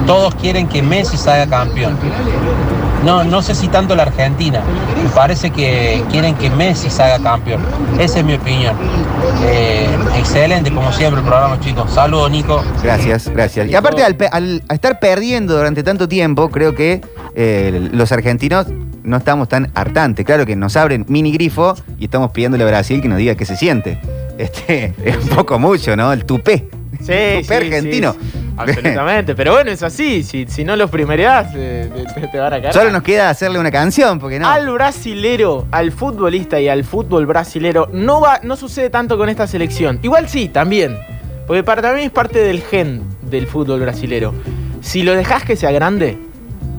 todos 0.07 0.35
quieren 0.35 0.69
que 0.69 0.83
Messi 0.83 1.17
salga 1.17 1.47
campeón. 1.47 1.97
No, 3.05 3.25
no 3.25 3.43
sé 3.43 3.55
si 3.55 3.69
tanto 3.69 3.95
la 3.97 4.05
Argentina. 4.05 4.63
Me 5.03 5.09
parece 5.11 5.51
que 5.51 6.03
quieren 6.11 6.35
que 6.35 6.51
Messi 6.51 6.91
salga 6.91 7.19
campeón. 7.19 7.63
Esa 7.99 8.21
es 8.21 8.25
mi 8.25 8.35
opinión. 8.35 8.77
Eh, 9.45 9.89
excelente, 10.19 10.71
como 10.73 10.93
siempre, 10.93 11.21
el 11.21 11.27
programa, 11.27 11.59
chicos. 11.61 11.93
Saludos, 11.93 12.31
Nico. 12.31 12.63
Gracias, 12.83 13.29
gracias. 13.29 13.69
Y 13.69 13.75
aparte, 13.75 14.05
al 14.05 14.63
estar 14.71 15.01
perdiendo 15.01 15.57
durante 15.57 15.83
tanto 15.83 16.09
tiempo, 16.09 16.49
creo 16.51 16.75
que 16.75 17.01
eh, 17.35 17.89
los 17.93 18.13
argentinos 18.13 18.67
no 19.05 19.17
estamos 19.17 19.49
tan 19.49 19.71
hartantes. 19.75 20.25
Claro 20.25 20.47
que 20.47 20.57
nos 20.57 20.77
abren 20.77 21.05
mini 21.09 21.33
grifo 21.33 21.75
y 21.99 22.05
estamos 22.05 22.31
pidiéndole 22.31 22.65
a 22.65 22.67
Brasil 22.67 23.01
que 23.01 23.09
nos 23.09 23.19
diga 23.19 23.35
qué 23.35 23.45
se 23.45 23.57
siente. 23.57 23.99
Este, 24.39 24.95
es 25.05 25.17
un 25.17 25.29
poco 25.29 25.59
mucho, 25.59 25.97
¿no? 25.97 26.13
El 26.13 26.25
tupé. 26.25 26.69
Sí, 26.99 27.07
Tupé 27.07 27.45
sí, 27.45 27.55
argentino. 27.55 28.13
sí. 28.13 28.39
Absolutamente. 28.57 29.35
Pero 29.35 29.53
bueno, 29.53 29.71
es 29.71 29.83
así. 29.83 30.23
Si, 30.23 30.47
si 30.47 30.65
no 30.65 30.77
los 30.77 30.91
primereás, 30.91 31.49
eh, 31.55 31.91
te, 32.15 32.29
te 32.29 32.39
van 32.39 32.53
a 32.53 32.61
caer. 32.61 32.73
Solo 32.73 32.91
nos 32.91 33.03
queda 33.03 33.31
hacerle 33.31 33.59
una 33.59 33.71
canción, 33.71 34.19
porque 34.19 34.39
no. 34.39 34.49
Al 34.49 34.69
brasilero, 34.71 35.67
al 35.71 35.91
futbolista 35.91 36.61
y 36.61 36.69
al 36.69 36.85
fútbol 36.85 37.27
brasilero 37.27 37.89
no 37.93 38.21
va, 38.21 38.41
no 38.43 38.57
sucede 38.57 38.91
tanto 38.91 39.17
con 39.17 39.29
esta 39.29 39.47
selección. 39.47 39.99
Igual 40.03 40.29
sí, 40.29 40.49
también. 40.49 40.99
Porque 41.47 41.65
para 41.65 41.93
mí 41.93 42.03
es 42.03 42.11
parte 42.11 42.39
del 42.39 42.63
gen 42.63 43.03
del 43.23 43.47
fútbol 43.47 43.81
brasilero. 43.81 44.35
Si 44.81 45.03
lo 45.03 45.15
dejas 45.15 45.45
que 45.45 45.57
sea 45.57 45.73
grande, 45.73 46.19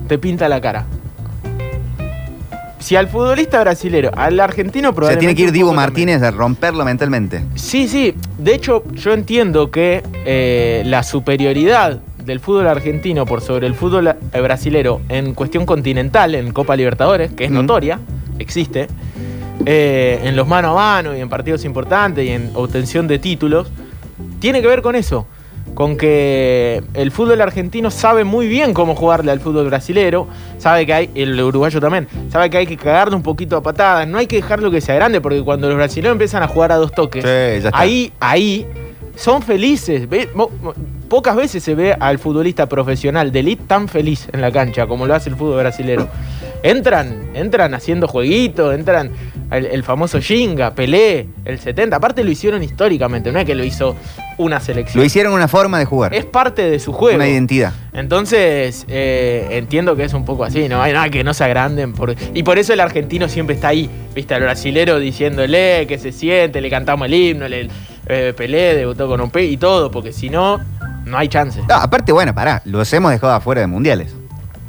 te 0.08 0.18
pinta 0.18 0.48
la 0.48 0.60
cara. 0.60 0.86
Si 2.84 2.96
al 2.96 3.08
futbolista 3.08 3.60
brasilero, 3.60 4.10
al 4.14 4.38
argentino 4.40 4.88
o 4.88 4.92
sea, 4.92 4.94
probablemente. 4.94 5.20
tiene 5.20 5.34
que 5.34 5.42
ir 5.44 5.48
también. 5.48 5.74
Martínez 5.76 6.22
a 6.22 6.30
romperlo 6.32 6.84
mentalmente. 6.84 7.42
Sí, 7.54 7.88
sí. 7.88 8.14
De 8.36 8.54
hecho, 8.54 8.84
yo 8.92 9.14
entiendo 9.14 9.70
que 9.70 10.02
eh, 10.26 10.82
la 10.84 11.02
superioridad 11.02 12.00
del 12.26 12.40
fútbol 12.40 12.66
argentino 12.66 13.24
por 13.24 13.40
sobre 13.40 13.68
el 13.68 13.74
fútbol 13.74 14.08
eh, 14.08 14.40
brasilero 14.42 15.00
en 15.08 15.32
cuestión 15.32 15.64
continental, 15.64 16.34
en 16.34 16.52
Copa 16.52 16.76
Libertadores, 16.76 17.32
que 17.32 17.44
es 17.46 17.50
Mm. 17.50 17.54
notoria, 17.54 18.00
existe, 18.38 18.88
eh, 19.64 20.20
en 20.22 20.36
los 20.36 20.46
mano 20.46 20.72
a 20.72 20.74
mano 20.74 21.16
y 21.16 21.20
en 21.20 21.30
partidos 21.30 21.64
importantes 21.64 22.22
y 22.26 22.32
en 22.32 22.50
obtención 22.52 23.08
de 23.08 23.18
títulos, 23.18 23.68
tiene 24.40 24.60
que 24.60 24.68
ver 24.68 24.82
con 24.82 24.94
eso. 24.94 25.26
Con 25.74 25.96
que 25.96 26.82
el 26.94 27.10
fútbol 27.10 27.40
argentino 27.40 27.90
sabe 27.90 28.24
muy 28.24 28.46
bien 28.46 28.72
cómo 28.74 28.94
jugarle 28.94 29.32
al 29.32 29.40
fútbol 29.40 29.66
brasilero, 29.66 30.28
sabe 30.58 30.86
que 30.86 30.94
hay, 30.94 31.10
el 31.14 31.40
uruguayo 31.40 31.80
también, 31.80 32.06
sabe 32.30 32.48
que 32.48 32.58
hay 32.58 32.66
que 32.66 32.76
cagarle 32.76 33.16
un 33.16 33.22
poquito 33.22 33.56
a 33.56 33.62
patadas, 33.62 34.06
no 34.06 34.18
hay 34.18 34.26
que 34.26 34.36
dejarlo 34.36 34.70
que 34.70 34.80
sea 34.80 34.94
grande, 34.94 35.20
porque 35.20 35.42
cuando 35.42 35.66
los 35.68 35.76
brasileños 35.76 36.12
empiezan 36.12 36.42
a 36.44 36.48
jugar 36.48 36.70
a 36.70 36.76
dos 36.76 36.92
toques, 36.92 37.24
Sí, 37.24 37.68
ahí, 37.72 38.12
ahí 38.20 38.66
son 39.16 39.42
felices. 39.42 40.08
Pocas 41.08 41.36
veces 41.36 41.62
se 41.62 41.74
ve 41.74 41.94
al 41.98 42.18
futbolista 42.18 42.68
profesional 42.68 43.30
de 43.30 43.40
elite 43.40 43.64
tan 43.66 43.88
feliz 43.88 44.28
en 44.32 44.40
la 44.40 44.50
cancha 44.50 44.86
como 44.86 45.06
lo 45.06 45.14
hace 45.14 45.30
el 45.30 45.36
fútbol 45.36 45.58
brasilero. 45.58 46.08
Entran, 46.64 47.28
entran 47.34 47.74
haciendo 47.74 48.08
jueguitos, 48.08 48.74
entran 48.74 49.10
el, 49.50 49.66
el 49.66 49.82
famoso 49.84 50.18
Ginga, 50.18 50.74
Pelé, 50.74 51.28
el 51.44 51.58
70. 51.58 51.94
Aparte 51.94 52.24
lo 52.24 52.30
hicieron 52.30 52.62
históricamente, 52.62 53.30
no 53.30 53.38
es 53.38 53.44
que 53.44 53.54
lo 53.54 53.64
hizo 53.64 53.94
una 54.38 54.60
selección. 54.60 55.02
Lo 55.02 55.04
hicieron 55.04 55.34
una 55.34 55.46
forma 55.46 55.78
de 55.78 55.84
jugar. 55.84 56.14
Es 56.14 56.24
parte 56.24 56.62
de 56.62 56.78
su 56.78 56.94
juego. 56.94 57.16
Una 57.16 57.28
identidad. 57.28 57.74
Entonces, 57.92 58.86
eh, 58.88 59.46
entiendo 59.50 59.94
que 59.94 60.04
es 60.04 60.14
un 60.14 60.24
poco 60.24 60.42
así, 60.42 60.66
no 60.66 60.80
hay 60.82 60.94
nada 60.94 61.10
que 61.10 61.22
no 61.22 61.34
se 61.34 61.44
agranden. 61.44 61.92
Por, 61.92 62.14
y 62.32 62.42
por 62.42 62.58
eso 62.58 62.72
el 62.72 62.80
argentino 62.80 63.28
siempre 63.28 63.56
está 63.56 63.68
ahí, 63.68 63.90
viste, 64.14 64.34
al 64.34 64.40
brasilero 64.40 64.98
diciéndole 64.98 65.86
que 65.86 65.98
se 65.98 66.12
siente, 66.12 66.62
le 66.62 66.70
cantamos 66.70 67.08
el 67.08 67.14
himno, 67.14 67.46
le, 67.46 67.68
eh, 68.06 68.32
Pelé 68.34 68.74
debutó 68.74 69.06
con 69.06 69.20
un 69.20 69.30
P 69.30 69.44
y 69.44 69.58
todo, 69.58 69.90
porque 69.90 70.14
si 70.14 70.30
no, 70.30 70.60
no 71.04 71.18
hay 71.18 71.28
chance. 71.28 71.60
No, 71.68 71.74
aparte, 71.74 72.10
bueno, 72.10 72.34
pará, 72.34 72.62
los 72.64 72.90
hemos 72.94 73.10
dejado 73.10 73.34
afuera 73.34 73.60
de 73.60 73.66
mundiales. 73.66 74.14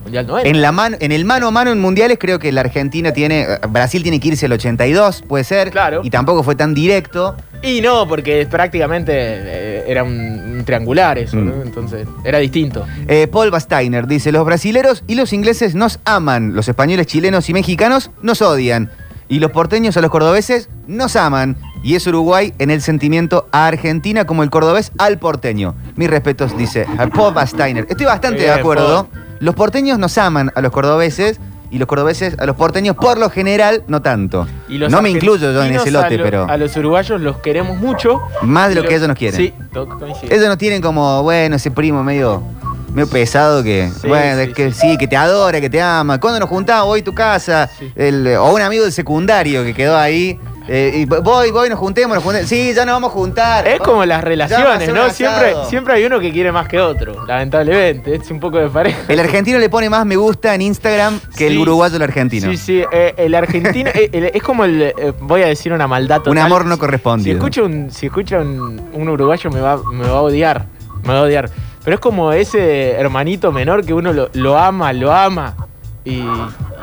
Mundial. 0.05 0.27
En, 0.43 0.61
la 0.61 0.71
mano, 0.71 0.95
en 0.99 1.11
el 1.11 1.25
mano 1.25 1.47
a 1.47 1.51
mano 1.51 1.71
en 1.71 1.81
mundiales 1.81 2.17
creo 2.19 2.39
que 2.39 2.51
la 2.51 2.61
Argentina 2.61 3.11
tiene, 3.11 3.41
eh, 3.41 3.59
Brasil 3.67 4.03
tiene 4.03 4.19
que 4.19 4.29
irse 4.29 4.45
al 4.45 4.51
82, 4.53 5.23
puede 5.27 5.43
ser. 5.43 5.71
Claro. 5.71 6.01
Y 6.03 6.09
tampoco 6.11 6.43
fue 6.43 6.55
tan 6.55 6.73
directo. 6.73 7.35
Y 7.63 7.81
no, 7.81 8.07
porque 8.07 8.45
prácticamente 8.49 9.11
eh, 9.15 9.83
era 9.87 10.03
un, 10.03 10.11
un 10.13 10.63
triangular 10.63 11.17
eso, 11.17 11.37
Mm. 11.37 11.45
¿no? 11.45 11.61
Entonces, 11.63 12.07
era 12.23 12.37
distinto. 12.37 12.85
Eh, 13.07 13.27
Paul 13.27 13.49
Basteiner 13.49 14.05
dice, 14.07 14.31
los 14.31 14.45
brasileros 14.45 15.03
y 15.07 15.15
los 15.15 15.33
ingleses 15.33 15.73
nos 15.73 15.99
aman, 16.05 16.53
los 16.55 16.67
españoles, 16.67 17.07
chilenos 17.07 17.49
y 17.49 17.53
mexicanos 17.53 18.11
nos 18.21 18.41
odian. 18.41 18.91
Y 19.27 19.39
los 19.39 19.49
porteños 19.51 19.97
a 19.97 20.01
los 20.01 20.11
cordobeses 20.11 20.69
nos 20.87 21.15
aman. 21.15 21.57
Y 21.85 21.93
es 21.93 22.07
Uruguay 22.07 22.51
en 22.57 22.71
el 22.71 22.81
sentimiento 22.81 23.47
a 23.51 23.67
Argentina 23.67 24.25
como 24.25 24.41
el 24.41 24.49
cordobés 24.49 24.91
al 24.97 25.19
porteño. 25.19 25.75
Mis 25.95 26.09
respetos, 26.09 26.57
dice 26.57 26.87
a 26.97 27.05
Paul 27.05 27.35
Basteiner. 27.35 27.85
Estoy 27.87 28.07
bastante 28.07 28.41
de 28.41 28.49
acuerdo. 28.51 29.07
Los 29.39 29.53
porteños 29.53 29.99
nos 29.99 30.17
aman 30.17 30.51
a 30.55 30.61
los 30.61 30.71
cordobeses 30.71 31.39
y 31.69 31.77
los 31.77 31.87
cordobeses 31.87 32.37
a 32.39 32.47
los 32.47 32.55
porteños 32.55 32.95
por 32.95 33.19
lo 33.19 33.29
general 33.29 33.83
no 33.87 34.01
tanto. 34.01 34.47
Y 34.67 34.79
los 34.79 34.91
no 34.91 35.03
me 35.03 35.11
incluyo 35.11 35.51
yo 35.51 35.63
en 35.63 35.75
ese 35.75 35.91
lote, 35.91 36.15
a 36.15 36.17
lo- 36.17 36.23
pero 36.23 36.49
A 36.49 36.57
los 36.57 36.75
uruguayos 36.75 37.21
los 37.21 37.37
queremos 37.37 37.77
mucho. 37.77 38.19
más 38.41 38.69
de 38.69 38.75
lo 38.75 38.81
que 38.81 38.87
los- 38.87 38.95
ellos 38.95 39.07
nos 39.09 39.17
quieren. 39.19 39.39
Sí. 39.39 39.53
Ellos 40.31 40.47
no 40.47 40.57
tienen 40.57 40.81
como, 40.81 41.21
bueno, 41.21 41.55
ese 41.57 41.69
primo 41.69 42.03
medio, 42.03 42.41
medio 42.93 43.07
pesado 43.09 43.61
que, 43.61 43.91
Sí, 44.01 44.07
bueno, 44.07 44.41
sí, 44.41 44.49
es 44.49 44.55
que 44.55 44.71
sí. 44.71 44.97
que 44.97 45.07
te 45.07 45.17
adora, 45.17 45.61
que 45.61 45.69
te 45.69 45.81
ama. 45.83 46.19
¿Cuándo 46.19 46.39
nos 46.39 46.49
juntamos? 46.49 46.87
Voy 46.87 47.01
a 47.01 47.03
tu 47.03 47.13
casa. 47.13 47.69
El- 47.95 48.25
o 48.39 48.51
un 48.55 48.61
amigo 48.61 48.83
del 48.83 48.93
secundario 48.93 49.63
que 49.63 49.75
quedó 49.75 49.95
ahí. 49.97 50.39
Eh, 50.67 50.91
y 50.95 51.05
voy, 51.05 51.51
voy, 51.51 51.69
nos 51.69 51.77
juntemos, 51.79 52.15
nos 52.15 52.23
juntemos. 52.23 52.49
Sí, 52.49 52.73
ya 52.73 52.85
nos 52.85 52.95
vamos 52.95 53.11
a 53.11 53.13
juntar. 53.13 53.67
Es 53.67 53.79
como 53.79 54.03
las 54.05 54.23
relaciones, 54.23 54.91
¿no? 54.93 55.09
Siempre, 55.09 55.53
siempre 55.69 55.93
hay 55.93 56.05
uno 56.05 56.19
que 56.19 56.31
quiere 56.31 56.51
más 56.51 56.67
que 56.67 56.79
otro, 56.79 57.25
lamentablemente. 57.25 58.15
Es 58.15 58.29
un 58.31 58.39
poco 58.39 58.57
de 58.57 58.67
pareja. 58.69 58.99
El 59.07 59.19
argentino 59.19 59.59
le 59.59 59.69
pone 59.69 59.89
más 59.89 60.05
me 60.05 60.15
gusta 60.15 60.55
en 60.55 60.61
Instagram 60.61 61.19
que 61.37 61.47
el 61.47 61.57
uruguayo 61.59 61.95
al 61.97 62.01
argentino. 62.01 62.49
Sí, 62.49 62.57
sí, 62.57 62.83
eh, 62.91 63.13
el 63.17 63.35
argentino 63.35 63.89
eh, 63.93 64.09
el- 64.11 64.25
es 64.25 64.41
como 64.43 64.65
el, 64.65 64.81
eh, 64.81 65.13
voy 65.19 65.43
a 65.43 65.47
decir 65.47 65.71
una 65.73 65.87
maldad 65.87 66.17
total. 66.17 66.31
Un 66.31 66.37
amor 66.39 66.65
no 66.65 66.77
correspondido. 66.77 67.25
Si 67.33 67.37
escucha 67.37 67.63
un, 67.63 67.91
si 67.91 68.05
escucha 68.07 68.39
un, 68.39 68.81
un 68.93 69.09
uruguayo 69.09 69.49
me 69.51 69.61
va, 69.61 69.77
me 69.91 70.03
va 70.07 70.17
a 70.17 70.21
odiar, 70.21 70.65
me 71.03 71.13
va 71.13 71.19
a 71.19 71.23
odiar. 71.23 71.49
Pero 71.83 71.95
es 71.95 72.01
como 72.01 72.33
ese 72.33 72.91
hermanito 72.93 73.51
menor 73.51 73.85
que 73.85 73.93
uno 73.93 74.11
lo, 74.11 74.29
lo 74.33 74.57
ama, 74.57 74.91
lo 74.93 75.13
ama. 75.13 75.55
Y, 76.07 76.23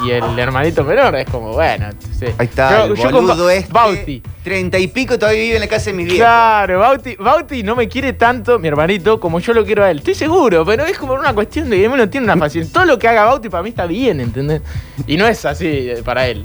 y 0.04 0.10
el 0.10 0.36
hermanito 0.36 0.82
menor 0.82 1.14
es 1.14 1.26
como, 1.30 1.52
bueno, 1.52 1.90
sí. 2.18 2.26
Ahí 2.38 2.46
está, 2.46 2.70
Yo- 2.86 2.92
el 2.92 2.96
yo 2.96 3.10
con 3.12 3.24
boludo 3.28 3.44
Ba- 3.44 3.54
este. 3.54 3.72
Bauti. 3.72 4.22
Treinta 4.42 4.76
y 4.80 4.88
pico 4.88 5.16
todavía 5.16 5.42
vive 5.42 5.54
en 5.54 5.60
la 5.60 5.68
casa 5.68 5.86
de 5.90 5.92
mi 5.92 6.02
viejo. 6.02 6.18
Claro, 6.18 6.80
Bauti, 6.80 7.14
Bauti 7.14 7.62
no 7.62 7.76
me 7.76 7.86
quiere 7.86 8.14
tanto, 8.14 8.58
mi 8.58 8.66
hermanito, 8.66 9.20
como 9.20 9.38
yo 9.38 9.54
lo 9.54 9.64
quiero 9.64 9.84
a 9.84 9.90
él. 9.92 9.98
Estoy 9.98 10.16
seguro, 10.16 10.64
pero 10.64 10.84
es 10.84 10.98
como 10.98 11.12
una 11.14 11.32
cuestión 11.32 11.70
de 11.70 11.76
que 11.80 11.86
uno 11.88 12.08
tiene 12.08 12.24
una 12.24 12.36
paciencia. 12.36 12.72
Todo 12.72 12.84
lo 12.84 12.98
que 12.98 13.06
haga 13.06 13.24
Bauti 13.26 13.48
para 13.48 13.62
mí 13.62 13.68
está 13.68 13.86
bien, 13.86 14.18
¿entendés? 14.20 14.60
Y 15.06 15.16
no 15.16 15.24
es 15.28 15.44
así 15.44 15.66
eh, 15.68 16.02
para 16.04 16.26
él. 16.26 16.42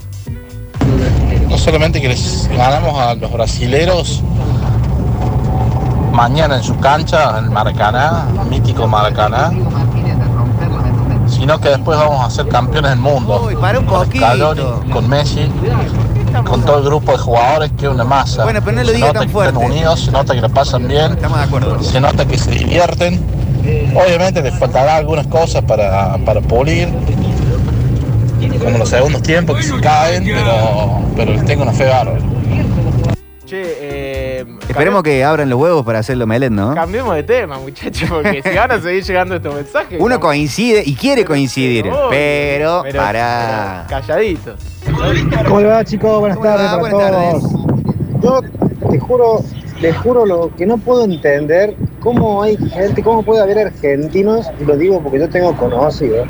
No 1.49 1.57
solamente 1.57 1.99
que 1.99 2.09
les 2.09 2.47
ganamos 2.55 2.99
a 2.99 3.15
los 3.15 3.31
brasileros 3.31 4.21
mañana 6.11 6.57
en 6.57 6.63
su 6.63 6.77
cancha, 6.79 7.39
en 7.39 7.51
Maracaná, 7.51 8.25
mítico 8.49 8.87
Maracaná, 8.87 9.51
sino 11.37 11.59
que 11.59 11.69
después 11.69 11.97
vamos 11.97 12.25
a 12.25 12.29
ser 12.29 12.47
campeones 12.47 12.91
del 12.91 12.99
mundo. 12.99 13.43
Uy, 13.47 13.55
para 13.55 13.79
un 13.79 13.85
con 13.85 14.03
poquito. 14.05 14.25
Scaloni, 14.25 14.63
con 14.91 15.09
Messi, 15.09 15.47
con 16.45 16.63
todo 16.63 16.79
el 16.79 16.83
grupo 16.85 17.11
de 17.11 17.17
jugadores 17.17 17.71
que 17.77 17.85
es 17.85 17.91
una 17.91 18.03
masa. 18.03 18.43
Bueno, 18.43 18.59
pero 18.63 18.77
no 18.77 18.81
lo 18.83 18.89
se 18.89 18.93
diga 18.95 19.07
nota 19.07 19.19
tan 19.19 19.27
que 19.27 19.33
fuerte. 19.33 19.53
están 19.53 19.71
unidos, 19.71 19.99
se 20.01 20.11
nota 20.11 20.33
que 20.33 20.41
lo 20.41 20.49
pasan 20.49 20.87
bien, 20.87 21.11
Estamos 21.13 21.37
de 21.37 21.43
acuerdo. 21.43 21.83
se 21.83 22.01
nota 22.01 22.25
que 22.25 22.37
se 22.37 22.51
divierten. 22.51 23.21
Obviamente 23.95 24.41
les 24.41 24.57
faltará 24.57 24.95
algunas 24.95 25.27
cosas 25.27 25.61
para, 25.63 26.17
para 26.25 26.39
pulir, 26.41 26.87
como 28.63 28.77
los 28.77 28.89
segundos 28.89 29.21
tiempos 29.23 29.57
que 29.57 29.63
se 29.63 29.79
caen, 29.81 30.23
pero, 30.23 31.01
pero 31.15 31.33
les 31.33 31.45
tengo 31.45 31.63
una 31.63 31.73
fe 31.73 31.85
bárbara. 31.85 32.19
Che, 33.47 33.61
eh, 33.79 34.45
Esperemos 34.67 35.01
que 35.03 35.23
abran 35.23 35.49
los 35.49 35.57
huevos 35.57 35.85
para 35.85 35.99
hacerlo 35.99 36.27
Melet, 36.27 36.51
¿no? 36.51 36.75
Cambiemos 36.75 37.15
de 37.15 37.23
tema, 37.23 37.57
muchachos, 37.57 38.09
porque 38.09 38.41
si 38.43 38.55
van 38.57 38.71
a 38.71 38.81
seguir 38.81 39.03
llegando 39.05 39.35
estos 39.37 39.55
mensajes. 39.55 39.97
Uno 40.01 40.15
como- 40.19 40.27
coincide 40.31 40.83
y 40.85 40.93
quiere 40.95 41.23
coincidir, 41.23 41.85
pero, 42.09 42.83
para. 42.93 43.85
pero 43.87 44.01
calladitos. 44.01 44.59
¿Cómo 45.47 45.61
le 45.61 45.67
va, 45.67 45.85
chicos? 45.85 46.19
Buenas 46.19 46.37
¿Cómo 46.37 46.49
le 46.49 46.55
tardes 46.57 46.71
va? 46.73 46.81
para 46.81 47.17
Buenas 47.17 47.41
todos. 48.21 48.41
Yo 48.83 48.89
te 48.91 48.99
juro, 48.99 49.41
les 49.79 49.95
juro 49.97 50.25
lo 50.25 50.53
que 50.57 50.65
no 50.65 50.77
puedo 50.77 51.05
entender, 51.05 51.73
cómo 52.01 52.43
hay 52.43 52.57
gente, 52.57 53.01
cómo 53.01 53.23
puede 53.23 53.41
haber 53.41 53.59
argentinos, 53.59 54.47
y 54.59 54.65
lo 54.65 54.75
digo 54.75 55.01
porque 55.01 55.19
yo 55.19 55.29
tengo 55.29 55.55
conocidos, 55.55 56.27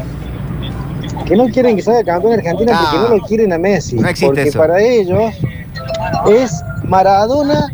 que 1.26 1.36
no 1.36 1.46
quieren 1.48 1.76
que 1.78 1.82
salga 1.82 2.04
campeón 2.04 2.34
Argentina 2.34 2.74
Ah. 2.76 2.90
porque 2.92 3.10
no 3.10 3.16
lo 3.18 3.24
quieren 3.26 3.54
a 3.54 3.58
Messi. 3.58 3.96
No 3.96 4.08
existe 4.08 4.28
porque 4.28 4.50
eso. 4.50 4.60
para 4.60 4.80
ellos 4.82 5.34
es 6.30 6.52
Maradona 6.84 7.68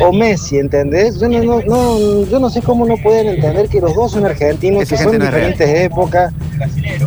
o 0.00 0.12
Messi, 0.12 0.58
¿entendés? 0.58 1.18
Yo 1.20 1.28
no, 1.28 1.42
no, 1.42 1.60
no- 1.60 2.24
yo 2.26 2.38
no 2.38 2.50
sé 2.50 2.62
cómo 2.62 2.86
no 2.86 2.96
pueden 2.96 3.28
entender 3.28 3.68
que 3.68 3.80
los 3.80 3.94
dos 3.94 4.12
son 4.12 4.24
argentinos, 4.24 4.82
Esa 4.82 4.96
que 4.96 5.02
son 5.04 5.18
no 5.18 5.24
es 5.24 5.30
real. 5.30 5.52
diferentes 5.52 5.84
épocas, 5.90 6.32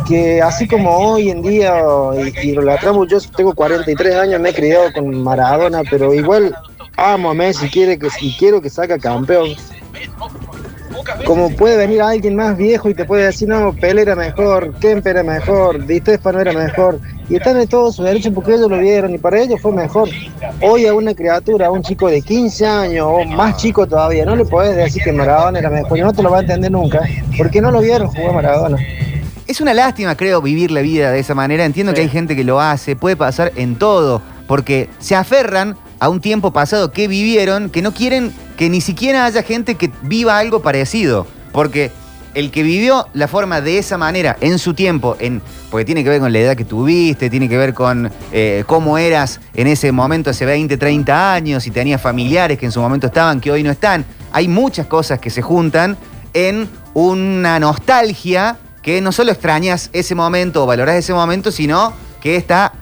que 0.06 0.40
así 0.42 0.66
como 0.68 0.90
hoy 0.96 1.30
en 1.30 1.42
día, 1.42 1.74
y, 2.42 2.48
y 2.48 2.52
lo 2.54 2.70
atramos, 2.72 3.08
yo 3.08 3.18
tengo 3.36 3.54
43 3.54 4.14
años, 4.16 4.40
me 4.40 4.50
he 4.50 4.54
criado 4.54 4.92
con 4.92 5.22
Maradona, 5.22 5.82
pero 5.88 6.12
igual 6.14 6.54
amo 6.96 7.30
a 7.30 7.34
Messi 7.34 7.68
quiere 7.70 7.98
que, 7.98 8.08
y 8.20 8.36
quiero 8.36 8.60
que 8.60 8.70
salga 8.70 8.98
campeón. 8.98 9.48
Como 11.24 11.50
puede 11.56 11.76
venir 11.76 12.02
alguien 12.02 12.36
más 12.36 12.56
viejo 12.56 12.88
y 12.88 12.94
te 12.94 13.04
puede 13.04 13.24
decir, 13.26 13.48
no, 13.48 13.72
Pelé 13.72 14.02
era 14.02 14.16
mejor, 14.16 14.74
Kemper 14.74 15.16
era 15.16 15.22
mejor, 15.22 15.86
Di 15.86 15.98
Stefano 15.98 16.40
era 16.40 16.52
mejor, 16.52 16.98
y 17.28 17.36
están 17.36 17.60
en 17.60 17.68
todo 17.68 17.92
su 17.92 18.02
derecho 18.02 18.32
porque 18.32 18.54
ellos 18.54 18.70
lo 18.70 18.78
vieron 18.78 19.14
y 19.14 19.18
para 19.18 19.40
ellos 19.40 19.60
fue 19.60 19.72
mejor. 19.72 20.08
Hoy 20.60 20.86
a 20.86 20.94
una 20.94 21.14
criatura, 21.14 21.66
a 21.66 21.70
un 21.70 21.82
chico 21.82 22.08
de 22.08 22.20
15 22.22 22.66
años 22.66 23.06
o 23.08 23.24
más 23.24 23.56
chico 23.56 23.86
todavía, 23.86 24.24
no 24.24 24.34
le 24.36 24.44
podés 24.44 24.76
decir 24.76 25.02
que 25.02 25.12
Maradona 25.12 25.58
era 25.58 25.70
mejor 25.70 25.98
y 25.98 26.00
no 26.02 26.12
te 26.12 26.22
lo 26.22 26.30
va 26.30 26.38
a 26.38 26.40
entender 26.40 26.70
nunca, 26.72 27.00
porque 27.36 27.60
no 27.60 27.70
lo 27.70 27.80
vieron 27.80 28.08
jugar 28.08 28.34
Maradona. 28.34 28.78
Es 29.46 29.60
una 29.60 29.74
lástima, 29.74 30.16
creo, 30.16 30.40
vivir 30.40 30.70
la 30.70 30.80
vida 30.80 31.10
de 31.10 31.18
esa 31.18 31.34
manera. 31.34 31.64
Entiendo 31.64 31.90
Sí. 31.92 31.96
que 31.96 32.02
hay 32.02 32.08
gente 32.08 32.36
que 32.36 32.44
lo 32.44 32.60
hace, 32.60 32.94
puede 32.94 33.16
pasar 33.16 33.50
en 33.56 33.76
todo, 33.76 34.22
porque 34.46 34.88
se 35.00 35.16
aferran 35.16 35.76
a 35.98 36.08
un 36.08 36.20
tiempo 36.20 36.52
pasado 36.52 36.92
que 36.92 37.08
vivieron, 37.08 37.68
que 37.68 37.82
no 37.82 37.92
quieren 37.92 38.32
que 38.60 38.68
ni 38.68 38.82
siquiera 38.82 39.24
haya 39.24 39.42
gente 39.42 39.76
que 39.76 39.90
viva 40.02 40.36
algo 40.36 40.60
parecido. 40.60 41.26
Porque 41.50 41.90
el 42.34 42.50
que 42.50 42.62
vivió 42.62 43.08
la 43.14 43.26
forma 43.26 43.62
de 43.62 43.78
esa 43.78 43.96
manera 43.96 44.36
en 44.42 44.58
su 44.58 44.74
tiempo, 44.74 45.16
en, 45.18 45.40
porque 45.70 45.86
tiene 45.86 46.04
que 46.04 46.10
ver 46.10 46.20
con 46.20 46.30
la 46.30 46.40
edad 46.40 46.56
que 46.58 46.66
tuviste, 46.66 47.30
tiene 47.30 47.48
que 47.48 47.56
ver 47.56 47.72
con 47.72 48.12
eh, 48.32 48.64
cómo 48.66 48.98
eras 48.98 49.40
en 49.54 49.66
ese 49.66 49.92
momento 49.92 50.28
hace 50.28 50.44
20, 50.44 50.76
30 50.76 51.32
años, 51.32 51.66
y 51.66 51.70
tenías 51.70 52.02
familiares 52.02 52.58
que 52.58 52.66
en 52.66 52.72
su 52.72 52.82
momento 52.82 53.06
estaban, 53.06 53.40
que 53.40 53.50
hoy 53.50 53.62
no 53.62 53.70
están. 53.70 54.04
Hay 54.30 54.46
muchas 54.46 54.84
cosas 54.84 55.20
que 55.20 55.30
se 55.30 55.40
juntan 55.40 55.96
en 56.34 56.68
una 56.92 57.58
nostalgia 57.60 58.58
que 58.82 59.00
no 59.00 59.10
solo 59.10 59.32
extrañas 59.32 59.88
ese 59.94 60.14
momento 60.14 60.64
o 60.64 60.66
valorás 60.66 60.96
ese 60.96 61.14
momento, 61.14 61.50
sino 61.50 61.94
que 62.20 62.36
está 62.36 62.74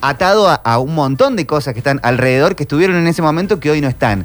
atado 0.00 0.48
a 0.64 0.78
un 0.80 0.96
montón 0.96 1.36
de 1.36 1.46
cosas 1.46 1.74
que 1.74 1.78
están 1.78 2.00
alrededor, 2.02 2.56
que 2.56 2.64
estuvieron 2.64 2.96
en 2.96 3.06
ese 3.06 3.22
momento, 3.22 3.60
que 3.60 3.70
hoy 3.70 3.80
no 3.80 3.86
están. 3.86 4.24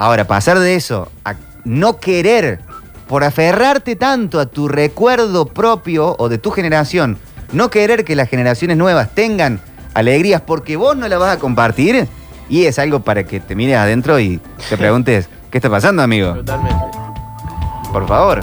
Ahora, 0.00 0.26
pasar 0.26 0.58
de 0.58 0.76
eso 0.76 1.12
a 1.26 1.34
no 1.66 1.98
querer, 1.98 2.60
por 3.06 3.22
aferrarte 3.22 3.96
tanto 3.96 4.40
a 4.40 4.46
tu 4.46 4.66
recuerdo 4.66 5.44
propio 5.44 6.16
o 6.18 6.30
de 6.30 6.38
tu 6.38 6.50
generación, 6.52 7.18
no 7.52 7.68
querer 7.68 8.06
que 8.06 8.16
las 8.16 8.30
generaciones 8.30 8.78
nuevas 8.78 9.14
tengan 9.14 9.60
alegrías 9.92 10.40
porque 10.40 10.76
vos 10.76 10.96
no 10.96 11.06
las 11.06 11.18
vas 11.18 11.36
a 11.36 11.38
compartir, 11.38 12.08
y 12.48 12.64
es 12.64 12.78
algo 12.78 13.00
para 13.00 13.24
que 13.24 13.40
te 13.40 13.54
mires 13.54 13.76
adentro 13.76 14.18
y 14.18 14.40
te 14.70 14.76
preguntes, 14.78 15.28
¿qué 15.50 15.58
está 15.58 15.68
pasando, 15.68 16.02
amigo? 16.02 16.32
Totalmente. 16.32 16.84
Por 17.92 18.08
favor. 18.08 18.40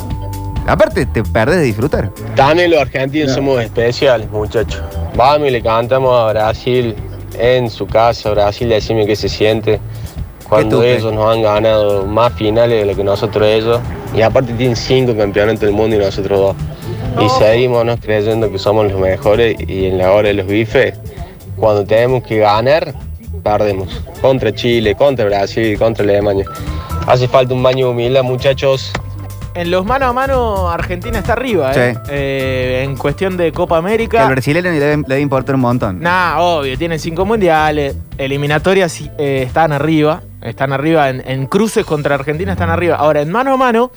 Aparte, 0.68 1.08
te 1.08 1.24
perdés 1.24 1.58
de 1.58 1.64
disfrutar. 1.64 2.12
Dani, 2.36 2.68
los 2.68 2.82
argentinos 2.82 3.32
somos 3.32 3.60
especiales, 3.64 4.30
muchachos. 4.30 4.84
Vamos 5.16 5.48
y 5.48 5.52
le 5.52 5.64
cantamos 5.64 6.22
a 6.22 6.34
Brasil 6.34 6.94
en 7.34 7.68
su 7.72 7.88
casa. 7.88 8.30
Brasil, 8.30 8.70
decime 8.70 9.08
qué 9.08 9.16
se 9.16 9.28
siente 9.28 9.80
cuando 10.50 10.84
ellos 10.84 11.14
nos 11.14 11.36
han 11.36 11.42
ganado 11.42 12.06
más 12.06 12.34
finales 12.34 12.80
de 12.80 12.86
lo 12.86 12.96
que 12.96 13.04
nosotros 13.04 13.48
ellos. 13.48 13.80
Y 14.14 14.22
aparte 14.22 14.54
tienen 14.54 14.76
cinco 14.76 15.16
campeonatos 15.16 15.62
del 15.62 15.74
mundo 15.74 15.96
y 15.96 16.00
nosotros 16.00 16.40
dos. 16.40 16.56
Y 17.24 17.30
seguimos 17.40 17.84
nos 17.86 18.00
creyendo 18.00 18.52
que 18.52 18.60
somos 18.60 18.92
los 18.92 19.00
mejores 19.00 19.58
y 19.60 19.86
en 19.86 19.98
la 19.98 20.12
hora 20.12 20.28
de 20.30 20.36
los 20.36 20.48
bifes 20.48 20.94
cuando 21.58 21.84
tenemos 21.84 22.24
que 22.24 22.38
ganar, 22.38 22.94
perdemos. 23.44 24.02
Contra 24.22 24.54
Chile, 24.54 24.96
contra 24.96 25.26
Brasil, 25.26 25.78
contra 25.78 26.04
Alemania. 26.04 26.46
Hace 27.08 27.28
falta 27.28 27.54
un 27.54 27.64
baño 27.64 27.88
de 27.88 27.92
humildad, 27.92 28.24
muchachos. 28.24 28.92
En 29.56 29.72
los 29.72 29.86
mano 29.86 30.06
a 30.06 30.14
mano, 30.14 30.70
Argentina 30.70 31.18
está 31.18 31.34
arriba, 31.34 31.72
¿eh? 31.74 31.96
Sí. 31.96 32.02
Eh, 32.12 32.82
en 32.84 32.96
cuestión 32.96 33.38
de 33.38 33.52
Copa 33.52 33.76
Que 33.76 33.80
América. 33.80 34.24
al 34.28 34.32
brasileño 34.34 34.70
le 34.70 34.80
debe, 34.80 34.98
le 34.98 35.04
debe 35.08 35.22
importar 35.22 35.56
un 35.56 35.62
montón. 35.62 36.00
Nah, 36.00 36.40
obvio, 36.40 36.78
tienen 36.78 37.00
cinco 37.00 37.26
mundiales. 37.26 37.96
Eliminatorias 38.20 39.02
eh, 39.18 39.44
están 39.48 39.72
arriba. 39.72 40.22
Están 40.42 40.72
arriba 40.72 41.10
en, 41.10 41.48
cruces 41.48 41.86
contra 41.86 42.16
Argentina, 42.16 42.52
están 42.52 42.70
arriba. 42.70 42.96
Ahora, 42.96 43.22
en 43.22 43.32
mano 43.32 43.54
a 43.54 43.58
mano, 43.58 43.92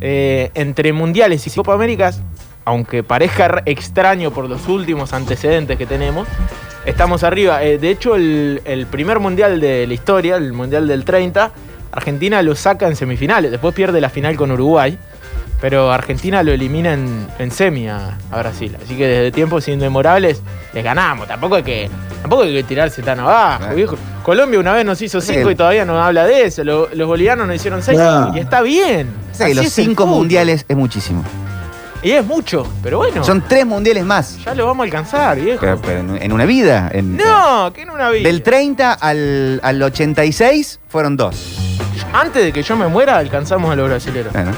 eh, 0.00 0.50
entre 0.54 0.92
mundiales 0.92 1.46
y 1.46 1.50
Copa 1.50 1.74
Américas, 1.74 2.22
aunque 2.64 3.02
parezca 3.02 3.62
extraño 3.64 4.30
por 4.30 4.48
los 4.48 4.68
últimos 4.68 5.12
antecedentes 5.12 5.78
que 5.78 5.86
tenemos, 5.86 6.28
estamos 6.84 7.24
arriba. 7.24 7.62
Eh, 7.64 7.78
de 7.78 7.90
hecho, 7.90 8.14
el, 8.16 8.60
el 8.64 8.86
primer 8.86 9.18
mundial 9.18 9.60
de 9.60 9.86
la 9.86 9.94
historia, 9.94 10.36
el 10.36 10.52
mundial 10.52 10.86
del 10.86 11.04
30, 11.04 11.52
Argentina 11.92 12.42
lo 12.42 12.54
saca 12.54 12.86
en 12.86 12.96
semifinales. 12.96 13.50
Después 13.50 13.74
pierde 13.74 14.00
la 14.00 14.10
final 14.10 14.36
con 14.36 14.50
Uruguay. 14.50 14.98
Pero 15.60 15.90
Argentina 15.90 16.42
lo 16.44 16.52
elimina 16.52 16.92
en, 16.92 17.26
en 17.38 17.50
semi 17.50 17.88
a, 17.88 18.16
a 18.30 18.38
Brasil. 18.38 18.76
Así 18.82 18.96
que 18.96 19.06
desde 19.08 19.32
tiempos 19.32 19.66
inmemorables 19.66 20.40
les 20.72 20.84
ganamos. 20.84 21.26
Tampoco 21.26 21.56
hay 21.56 21.64
que, 21.64 21.90
tampoco 22.22 22.44
hay 22.44 22.52
que 22.54 22.62
tirarse 22.62 23.02
tan 23.02 23.18
abajo, 23.18 23.58
Claro. 23.60 23.74
viejo. 23.74 23.96
Colombia 24.22 24.60
una 24.60 24.72
vez 24.74 24.84
nos 24.84 25.02
hizo 25.02 25.20
cinco 25.20 25.48
Sí. 25.48 25.52
y 25.54 25.56
todavía 25.56 25.84
no 25.84 26.00
habla 26.00 26.26
de 26.26 26.44
eso. 26.44 26.62
Lo- 26.62 26.88
los 26.94 27.08
bolivianos 27.08 27.46
nos 27.48 27.56
hicieron 27.56 27.82
seis 27.82 27.98
No. 27.98 28.32
y 28.36 28.38
está 28.40 28.60
bien. 28.62 29.08
Los 29.54 29.68
cinco 29.70 30.06
mundiales 30.06 30.64
es 30.68 30.76
muchísimo. 30.76 31.24
Y 32.00 32.12
es 32.12 32.24
mucho, 32.24 32.64
pero 32.80 32.98
bueno. 32.98 33.24
Son 33.24 33.42
tres 33.48 33.66
mundiales 33.66 34.04
más. 34.04 34.38
Ya 34.44 34.54
lo 34.54 34.66
vamos 34.66 34.84
a 34.84 34.84
alcanzar, 34.84 35.40
viejo. 35.40 35.58
Pero, 35.60 35.80
pero 35.82 35.98
en, 35.98 36.22
en 36.22 36.32
una 36.32 36.44
vida. 36.44 36.88
en- 36.92 37.16
no, 37.16 37.72
que 37.74 37.82
en 37.82 37.90
una 37.90 38.10
vida. 38.10 38.28
Del 38.28 38.42
30 38.44 38.92
al, 38.92 39.58
al 39.64 39.82
86 39.82 40.78
fueron 40.88 41.16
dos. 41.16 41.58
Antes 42.12 42.44
de 42.44 42.52
que 42.52 42.62
yo 42.62 42.76
me 42.76 42.86
muera, 42.86 43.16
alcanzamos 43.16 43.72
a 43.72 43.74
los 43.74 43.88
brasileños. 43.88 44.32
Bueno. 44.32 44.52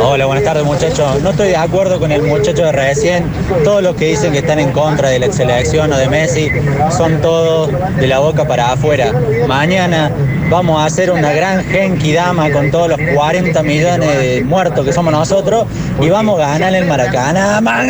Hola, 0.00 0.26
buenas 0.26 0.44
tardes 0.44 0.64
muchachos. 0.64 1.22
No 1.22 1.30
estoy 1.30 1.48
de 1.48 1.56
acuerdo 1.56 1.98
con 2.00 2.10
el 2.10 2.22
muchacho 2.22 2.64
de 2.64 2.72
recién. 2.72 3.24
Todos 3.62 3.82
los 3.82 3.94
que 3.96 4.06
dicen 4.06 4.32
que 4.32 4.38
están 4.38 4.58
en 4.58 4.72
contra 4.72 5.08
de 5.08 5.18
la 5.18 5.32
selección 5.32 5.92
o 5.92 5.96
de 5.96 6.08
Messi 6.08 6.50
son 6.96 7.20
todos 7.20 7.70
de 7.96 8.06
la 8.06 8.18
boca 8.18 8.46
para 8.46 8.72
afuera. 8.72 9.12
Mañana 9.46 10.10
vamos 10.50 10.80
a 10.80 10.86
hacer 10.86 11.10
una 11.10 11.32
gran 11.32 11.64
Genki 11.64 12.12
Dama 12.12 12.50
con 12.50 12.70
todos 12.70 12.88
los 12.88 12.98
40 13.14 13.62
millones 13.62 14.18
de 14.18 14.44
muertos 14.44 14.84
que 14.84 14.92
somos 14.92 15.12
nosotros 15.12 15.66
y 16.00 16.08
vamos 16.08 16.40
a 16.40 16.48
ganar 16.48 16.74
el 16.74 16.86
Maracaná. 16.86 17.60
man. 17.60 17.88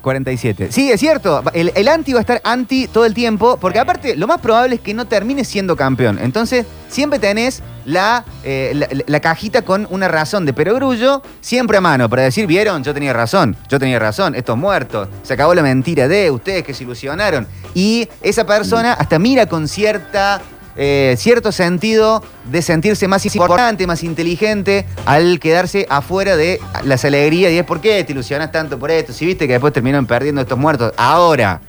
47. 0.00 0.68
Sí, 0.70 0.90
es 0.90 1.00
cierto. 1.00 1.42
El, 1.52 1.72
el 1.74 1.88
anti 1.88 2.12
va 2.12 2.20
a 2.20 2.22
estar 2.22 2.40
anti 2.44 2.88
todo 2.88 3.04
el 3.04 3.14
tiempo, 3.14 3.58
porque 3.60 3.78
aparte 3.78 4.16
lo 4.16 4.26
más 4.26 4.40
probable 4.40 4.76
es 4.76 4.80
que 4.80 4.94
no 4.94 5.06
termine 5.06 5.44
siendo 5.44 5.76
campeón. 5.76 6.18
Entonces, 6.20 6.66
siempre 6.88 7.18
tenés 7.18 7.62
la, 7.88 8.24
eh, 8.44 8.72
la, 8.74 8.86
la 9.06 9.20
cajita 9.20 9.62
con 9.62 9.86
una 9.90 10.08
razón 10.08 10.44
de 10.44 10.52
perogrullo 10.52 11.22
siempre 11.40 11.78
a 11.78 11.80
mano 11.80 12.08
para 12.08 12.22
decir, 12.22 12.46
vieron, 12.46 12.84
yo 12.84 12.92
tenía 12.92 13.12
razón, 13.12 13.56
yo 13.68 13.78
tenía 13.78 13.98
razón, 13.98 14.34
estos 14.34 14.56
muertos, 14.56 15.08
se 15.22 15.34
acabó 15.34 15.54
la 15.54 15.62
mentira 15.62 16.06
de 16.06 16.30
ustedes 16.30 16.64
que 16.64 16.74
se 16.74 16.84
ilusionaron. 16.84 17.46
Y 17.74 18.08
esa 18.22 18.46
persona 18.46 18.92
hasta 18.92 19.18
mira 19.18 19.46
con 19.46 19.68
cierta 19.68 20.40
eh, 20.76 21.16
cierto 21.18 21.50
sentido 21.50 22.22
de 22.44 22.62
sentirse 22.62 23.08
más 23.08 23.26
importante, 23.26 23.86
más 23.86 24.04
inteligente 24.04 24.86
al 25.06 25.40
quedarse 25.40 25.86
afuera 25.90 26.36
de 26.36 26.60
las 26.84 27.04
alegrías 27.04 27.50
y 27.50 27.58
es 27.58 27.64
por 27.64 27.80
qué 27.80 28.04
te 28.04 28.12
ilusionas 28.12 28.52
tanto 28.52 28.78
por 28.78 28.92
esto, 28.92 29.12
si 29.12 29.26
viste 29.26 29.48
que 29.48 29.54
después 29.54 29.72
terminaron 29.72 30.06
perdiendo 30.06 30.40
estos 30.40 30.56
muertos. 30.56 30.92
Ahora, 30.96 31.62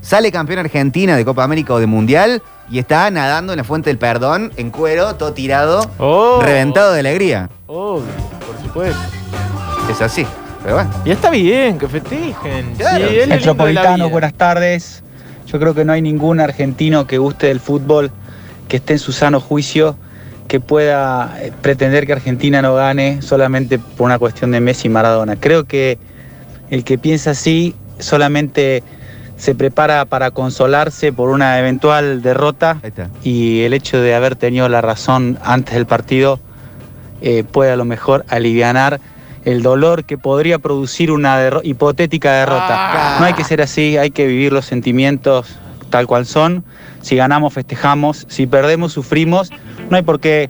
sale 0.00 0.32
campeón 0.32 0.60
Argentina 0.60 1.14
de 1.14 1.24
Copa 1.26 1.44
América 1.44 1.74
o 1.74 1.78
de 1.78 1.86
Mundial 1.86 2.42
y 2.70 2.78
está 2.78 3.10
nadando 3.10 3.52
en 3.52 3.58
la 3.58 3.64
fuente 3.64 3.90
del 3.90 3.98
perdón, 3.98 4.52
en 4.56 4.70
cuero, 4.70 5.14
todo 5.16 5.32
tirado, 5.32 5.90
Oh. 5.98 6.40
reventado 6.42 6.92
de 6.92 7.00
alegría. 7.00 7.50
Obvio, 7.66 8.04
por 8.46 8.62
supuesto. 8.66 8.98
Es 9.90 10.00
así. 10.00 10.26
Pero 10.62 10.76
bueno. 10.76 10.90
Y 11.04 11.10
está 11.10 11.30
bien 11.30 11.78
que 11.78 11.88
festejen. 11.88 12.74
Claro. 12.78 13.06
Sí, 13.08 13.16
Metropolitano, 13.28 14.08
buenas 14.08 14.32
tardes. 14.34 15.02
Yo 15.46 15.58
creo 15.60 15.74
que 15.74 15.84
no 15.84 15.92
hay 15.92 16.00
ningún 16.00 16.40
argentino 16.40 17.06
que 17.06 17.18
guste 17.18 17.48
del 17.48 17.60
fútbol, 17.60 18.10
que 18.66 18.78
esté 18.78 18.94
en 18.94 18.98
su 18.98 19.12
sano 19.12 19.40
juicio, 19.40 19.96
que 20.48 20.60
pueda 20.60 21.36
eh, 21.40 21.52
pretender 21.60 22.06
que 22.06 22.14
Argentina 22.14 22.62
no 22.62 22.74
gane 22.74 23.20
solamente 23.20 23.78
por 23.78 24.06
una 24.06 24.18
cuestión 24.18 24.50
de 24.52 24.60
Messi 24.60 24.88
y 24.88 24.90
Maradona. 24.90 25.36
Creo 25.36 25.64
que 25.64 25.98
el 26.70 26.82
que 26.82 26.96
piensa 26.96 27.32
así 27.32 27.74
solamente 27.98 28.82
se 29.36 29.54
prepara 29.54 30.04
para 30.04 30.30
consolarse 30.30 31.12
por 31.12 31.30
una 31.30 31.58
eventual 31.58 32.22
derrota 32.22 32.78
y 33.22 33.62
el 33.62 33.72
hecho 33.74 34.00
de 34.00 34.14
haber 34.14 34.36
tenido 34.36 34.68
la 34.68 34.80
razón 34.80 35.38
antes 35.42 35.74
del 35.74 35.86
partido 35.86 36.38
eh, 37.20 37.42
puede 37.44 37.72
a 37.72 37.76
lo 37.76 37.84
mejor 37.84 38.24
alivianar 38.28 39.00
el 39.44 39.62
dolor 39.62 40.04
que 40.04 40.16
podría 40.18 40.58
producir 40.58 41.10
una 41.10 41.38
derro- 41.38 41.60
hipotética 41.64 42.32
derrota. 42.32 42.66
Ah. 42.70 43.16
No 43.20 43.26
hay 43.26 43.34
que 43.34 43.44
ser 43.44 43.60
así, 43.60 43.96
hay 43.98 44.10
que 44.10 44.26
vivir 44.26 44.52
los 44.52 44.64
sentimientos 44.64 45.56
tal 45.90 46.06
cual 46.06 46.24
son. 46.26 46.64
Si 47.02 47.14
ganamos, 47.16 47.52
festejamos. 47.52 48.26
Si 48.30 48.46
perdemos, 48.46 48.92
sufrimos. 48.92 49.50
No 49.90 49.96
hay 49.98 50.02
por 50.02 50.18
qué 50.18 50.48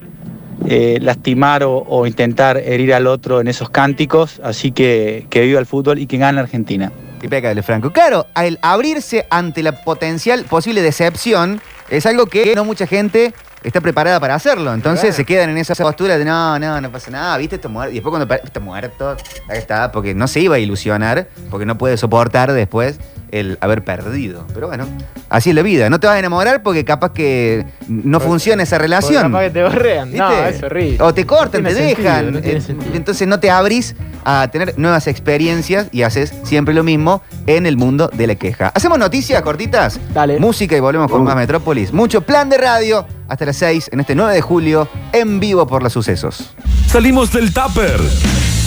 eh, 0.68 0.98
lastimar 1.02 1.64
o, 1.64 1.78
o 1.78 2.06
intentar 2.06 2.56
herir 2.58 2.94
al 2.94 3.08
otro 3.08 3.40
en 3.40 3.48
esos 3.48 3.68
cánticos. 3.68 4.40
Así 4.44 4.70
que 4.70 5.26
que 5.28 5.40
viva 5.42 5.58
el 5.58 5.66
fútbol 5.66 5.98
y 5.98 6.06
que 6.06 6.18
gane 6.18 6.38
Argentina. 6.38 6.92
Impecable, 7.24 7.62
Franco. 7.62 7.90
Claro, 7.90 8.26
al 8.34 8.58
abrirse 8.60 9.26
ante 9.30 9.62
la 9.62 9.82
potencial 9.82 10.44
posible 10.44 10.82
decepción, 10.82 11.60
es 11.88 12.04
algo 12.04 12.26
que 12.26 12.54
no 12.54 12.64
mucha 12.64 12.86
gente 12.86 13.32
está 13.64 13.80
preparada 13.80 14.20
para 14.20 14.34
hacerlo. 14.34 14.72
Entonces 14.72 15.00
Claro. 15.00 15.16
se 15.16 15.24
quedan 15.24 15.50
en 15.50 15.58
esa 15.58 15.74
postura 15.74 16.16
de 16.18 16.24
no, 16.24 16.58
no, 16.58 16.80
no 16.80 16.92
pasa 16.92 17.10
nada, 17.10 17.36
viste, 17.38 17.56
está 17.56 17.68
muerto. 17.68 17.90
Y 17.92 17.94
después 17.94 18.10
cuando 18.12 18.32
está 18.34 18.60
muerto, 18.60 19.16
ahí 19.48 19.58
está, 19.58 19.90
porque 19.90 20.14
no 20.14 20.28
se 20.28 20.40
iba 20.40 20.56
a 20.56 20.58
ilusionar, 20.58 21.28
porque 21.50 21.66
no 21.66 21.76
puede 21.78 21.96
soportar 21.96 22.52
después 22.52 22.98
el 23.30 23.58
haber 23.60 23.82
perdido. 23.82 24.46
Pero 24.54 24.68
bueno, 24.68 24.86
así 25.28 25.50
es 25.50 25.56
la 25.56 25.62
vida. 25.62 25.90
No 25.90 25.98
te 25.98 26.06
vas 26.06 26.14
a 26.14 26.18
enamorar 26.20 26.62
porque 26.62 26.84
capaz 26.84 27.12
que 27.12 27.66
no 27.88 28.18
Porque- 28.18 28.28
funciona 28.28 28.62
esa 28.62 28.78
relación. 28.78 29.22
capaz 29.32 29.40
que 29.44 29.50
te 29.50 29.62
borrean. 29.64 30.12
No, 30.14 30.28
¿Viste? 30.30 30.48
es 30.50 30.62
horrible. 30.62 30.98
O 31.02 31.12
te 31.14 31.26
cortan, 31.26 31.62
No 31.64 31.68
te 31.70 31.74
sentido, 31.74 31.98
dejan. 32.08 32.32
no 32.32 32.40
tiene 32.40 32.60
Eh. 32.60 32.76
Entonces 32.94 33.26
no 33.26 33.40
te 33.40 33.50
abrís 33.50 33.96
a 34.24 34.46
tener 34.52 34.78
nuevas 34.78 35.08
experiencias 35.08 35.88
y 35.90 36.02
haces 36.02 36.32
siempre 36.44 36.74
lo 36.74 36.84
mismo 36.84 37.22
en 37.46 37.66
el 37.66 37.76
mundo 37.76 38.08
de 38.14 38.26
la 38.28 38.36
queja. 38.36 38.70
¿Hacemos 38.72 38.98
noticias 38.98 39.42
cortitas? 39.42 39.98
Dale. 40.12 40.38
Música 40.38 40.76
y 40.76 40.80
volvemos 40.80 41.10
con 41.10 41.24
más 41.24 41.34
Metrópolis. 41.34 41.92
Mucho 41.92 42.20
plan 42.20 42.48
de 42.48 42.58
radio 42.58 43.04
hasta 43.28 43.46
las 43.46 43.56
6 43.56 43.90
en 43.92 44.00
este 44.00 44.14
9 44.14 44.34
de 44.34 44.40
julio 44.40 44.88
en 45.12 45.40
vivo 45.40 45.66
por 45.66 45.82
los 45.82 45.92
sucesos. 45.92 46.54
Salimos 46.86 47.32
del 47.32 47.52
tupper. 47.52 48.00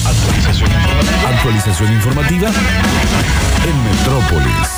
Actualización. 0.06 0.70
Actualización 1.28 1.94
informativa 1.94 2.50
en 2.50 3.84
Metrópolis. 3.84 4.77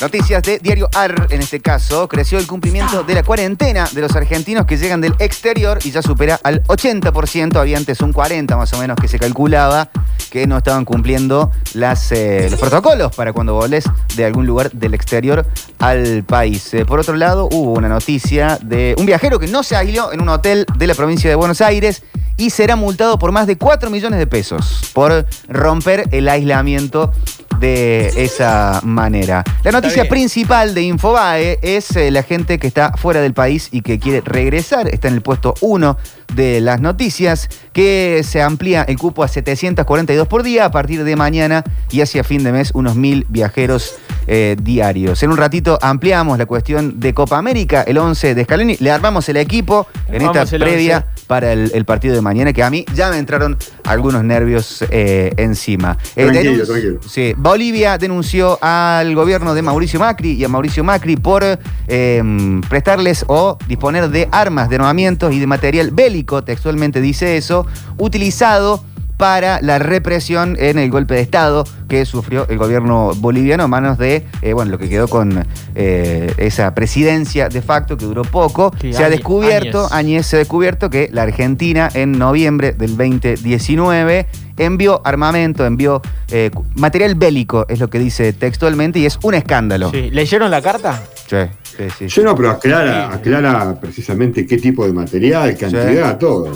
Noticias 0.00 0.44
de 0.44 0.60
Diario 0.60 0.88
AR, 0.94 1.26
en 1.30 1.40
este 1.40 1.58
caso, 1.58 2.06
creció 2.06 2.38
el 2.38 2.46
cumplimiento 2.46 3.02
de 3.02 3.14
la 3.14 3.24
cuarentena 3.24 3.88
de 3.90 4.00
los 4.00 4.14
argentinos 4.14 4.64
que 4.64 4.76
llegan 4.76 5.00
del 5.00 5.12
exterior 5.18 5.80
y 5.82 5.90
ya 5.90 6.02
supera 6.02 6.38
al 6.44 6.62
80%, 6.64 7.56
había 7.56 7.76
antes 7.76 8.00
un 8.00 8.14
40% 8.14 8.56
más 8.56 8.72
o 8.74 8.78
menos 8.78 8.96
que 9.00 9.08
se 9.08 9.18
calculaba 9.18 9.90
que 10.30 10.46
no 10.46 10.58
estaban 10.58 10.84
cumpliendo 10.84 11.50
las, 11.74 12.12
eh, 12.12 12.46
los 12.48 12.60
protocolos 12.60 13.12
para 13.16 13.32
cuando 13.32 13.54
volés 13.54 13.84
de 14.14 14.24
algún 14.24 14.46
lugar 14.46 14.70
del 14.70 14.94
exterior 14.94 15.44
al 15.80 16.22
país. 16.22 16.72
Eh, 16.74 16.84
por 16.84 17.00
otro 17.00 17.16
lado, 17.16 17.48
hubo 17.50 17.72
una 17.72 17.88
noticia 17.88 18.56
de 18.62 18.94
un 18.98 19.06
viajero 19.06 19.40
que 19.40 19.48
no 19.48 19.64
se 19.64 19.74
aisló 19.74 20.12
en 20.12 20.20
un 20.20 20.28
hotel 20.28 20.64
de 20.76 20.86
la 20.86 20.94
provincia 20.94 21.28
de 21.28 21.34
Buenos 21.34 21.60
Aires 21.60 22.04
y 22.36 22.50
será 22.50 22.76
multado 22.76 23.18
por 23.18 23.32
más 23.32 23.48
de 23.48 23.58
4 23.58 23.90
millones 23.90 24.20
de 24.20 24.28
pesos 24.28 24.92
por 24.92 25.26
romper 25.48 26.08
el 26.12 26.28
aislamiento 26.28 27.12
de 27.58 28.12
esa 28.16 28.80
manera. 28.84 29.44
La 29.64 29.72
noticia 29.72 30.08
principal 30.08 30.74
de 30.74 30.82
Infobae 30.82 31.58
es 31.62 31.94
eh, 31.96 32.10
la 32.10 32.22
gente 32.22 32.58
que 32.58 32.66
está 32.66 32.92
fuera 32.92 33.20
del 33.20 33.34
país 33.34 33.68
y 33.72 33.82
que 33.82 33.98
quiere 33.98 34.20
regresar. 34.20 34.88
Está 34.88 35.08
en 35.08 35.14
el 35.14 35.22
puesto 35.22 35.54
1 35.60 35.96
de 36.34 36.60
las 36.60 36.80
noticias, 36.80 37.48
que 37.72 38.22
se 38.24 38.42
amplía 38.42 38.82
el 38.82 38.98
cupo 38.98 39.22
a 39.24 39.28
742 39.28 40.28
por 40.28 40.42
día 40.42 40.64
a 40.66 40.70
partir 40.70 41.04
de 41.04 41.16
mañana 41.16 41.64
y 41.90 42.00
hacia 42.00 42.24
fin 42.24 42.42
de 42.44 42.52
mes 42.52 42.70
unos 42.74 42.96
mil 42.96 43.26
viajeros 43.28 43.96
eh, 44.26 44.56
diarios. 44.62 45.22
En 45.22 45.30
un 45.30 45.36
ratito 45.38 45.78
ampliamos 45.80 46.36
la 46.38 46.46
cuestión 46.46 47.00
de 47.00 47.14
Copa 47.14 47.38
América, 47.38 47.82
el 47.82 47.96
11 47.98 48.34
de 48.34 48.44
Scaloni. 48.44 48.76
Le 48.80 48.90
armamos 48.90 49.28
el 49.28 49.38
equipo 49.38 49.86
en 50.08 50.22
esta 50.22 50.44
previa 50.58 51.06
11. 51.14 51.24
para 51.26 51.52
el, 51.52 51.70
el 51.74 51.84
partido 51.84 52.14
de 52.14 52.20
mañana, 52.20 52.52
que 52.52 52.62
a 52.62 52.68
mí 52.70 52.84
ya 52.94 53.10
me 53.10 53.18
entraron 53.18 53.56
algunos 53.84 54.22
nervios 54.24 54.84
eh, 54.90 55.32
encima. 55.38 55.96
Eh, 56.14 56.26
Tranquilo, 56.26 56.52
denunci- 56.52 56.66
tranquilo. 56.66 57.00
Sí, 57.08 57.34
Bolivia 57.38 57.96
denunció 57.96 58.58
al 58.62 59.14
gobierno 59.14 59.54
de 59.54 59.62
Mauricio 59.62 59.98
Macri 59.98 60.32
y 60.32 60.44
a 60.44 60.48
Mauricio 60.48 60.84
Macri 60.84 61.16
por 61.16 61.42
eh, 61.88 62.22
prestarles 62.68 63.24
o 63.28 63.56
disponer 63.66 64.10
de 64.10 64.28
armas, 64.30 64.68
de 64.68 64.76
armamentos 64.76 65.32
y 65.32 65.38
de 65.38 65.46
material 65.46 65.90
bélico, 65.90 66.17
textualmente 66.24 67.00
dice 67.00 67.36
eso, 67.36 67.66
utilizado 67.98 68.82
para 69.18 69.60
la 69.60 69.78
represión 69.78 70.56
en 70.58 70.78
el 70.78 70.90
golpe 70.90 71.14
de 71.14 71.20
Estado 71.20 71.64
que 71.88 72.06
sufrió 72.06 72.46
el 72.48 72.56
gobierno 72.56 73.12
boliviano 73.16 73.64
a 73.64 73.68
manos 73.68 73.98
de, 73.98 74.24
eh, 74.42 74.52
bueno, 74.52 74.70
lo 74.70 74.78
que 74.78 74.88
quedó 74.88 75.08
con 75.08 75.44
eh, 75.74 76.32
esa 76.36 76.74
presidencia 76.74 77.48
de 77.48 77.60
facto 77.60 77.96
que 77.96 78.04
duró 78.04 78.22
poco. 78.22 78.72
Sí, 78.80 78.92
se 78.92 79.04
ha 79.04 79.10
descubierto. 79.10 79.88
Áñez 79.90 80.26
se 80.26 80.36
ha 80.36 80.38
descubierto 80.38 80.88
que 80.88 81.10
la 81.12 81.22
Argentina 81.22 81.90
en 81.92 82.12
noviembre 82.12 82.72
del 82.72 82.96
2019 82.96 84.26
envió 84.56 85.00
armamento, 85.04 85.66
envió 85.66 86.00
eh, 86.30 86.50
material 86.74 87.14
bélico, 87.16 87.66
es 87.68 87.80
lo 87.80 87.90
que 87.90 87.98
dice 87.98 88.32
textualmente, 88.32 89.00
y 89.00 89.06
es 89.06 89.18
un 89.22 89.34
escándalo. 89.34 89.90
Sí. 89.90 90.10
¿Leyeron 90.10 90.50
la 90.50 90.62
carta? 90.62 91.02
Sí, 91.28 91.36
sí, 91.78 91.84
sí. 91.98 92.08
Yo 92.08 92.24
no, 92.24 92.34
pero 92.34 92.50
aclara, 92.50 93.12
aclara 93.14 93.78
precisamente 93.80 94.46
qué 94.46 94.58
tipo 94.58 94.84
de 94.86 94.92
material, 94.92 95.56
cantidad, 95.56 96.18
todo. 96.18 96.52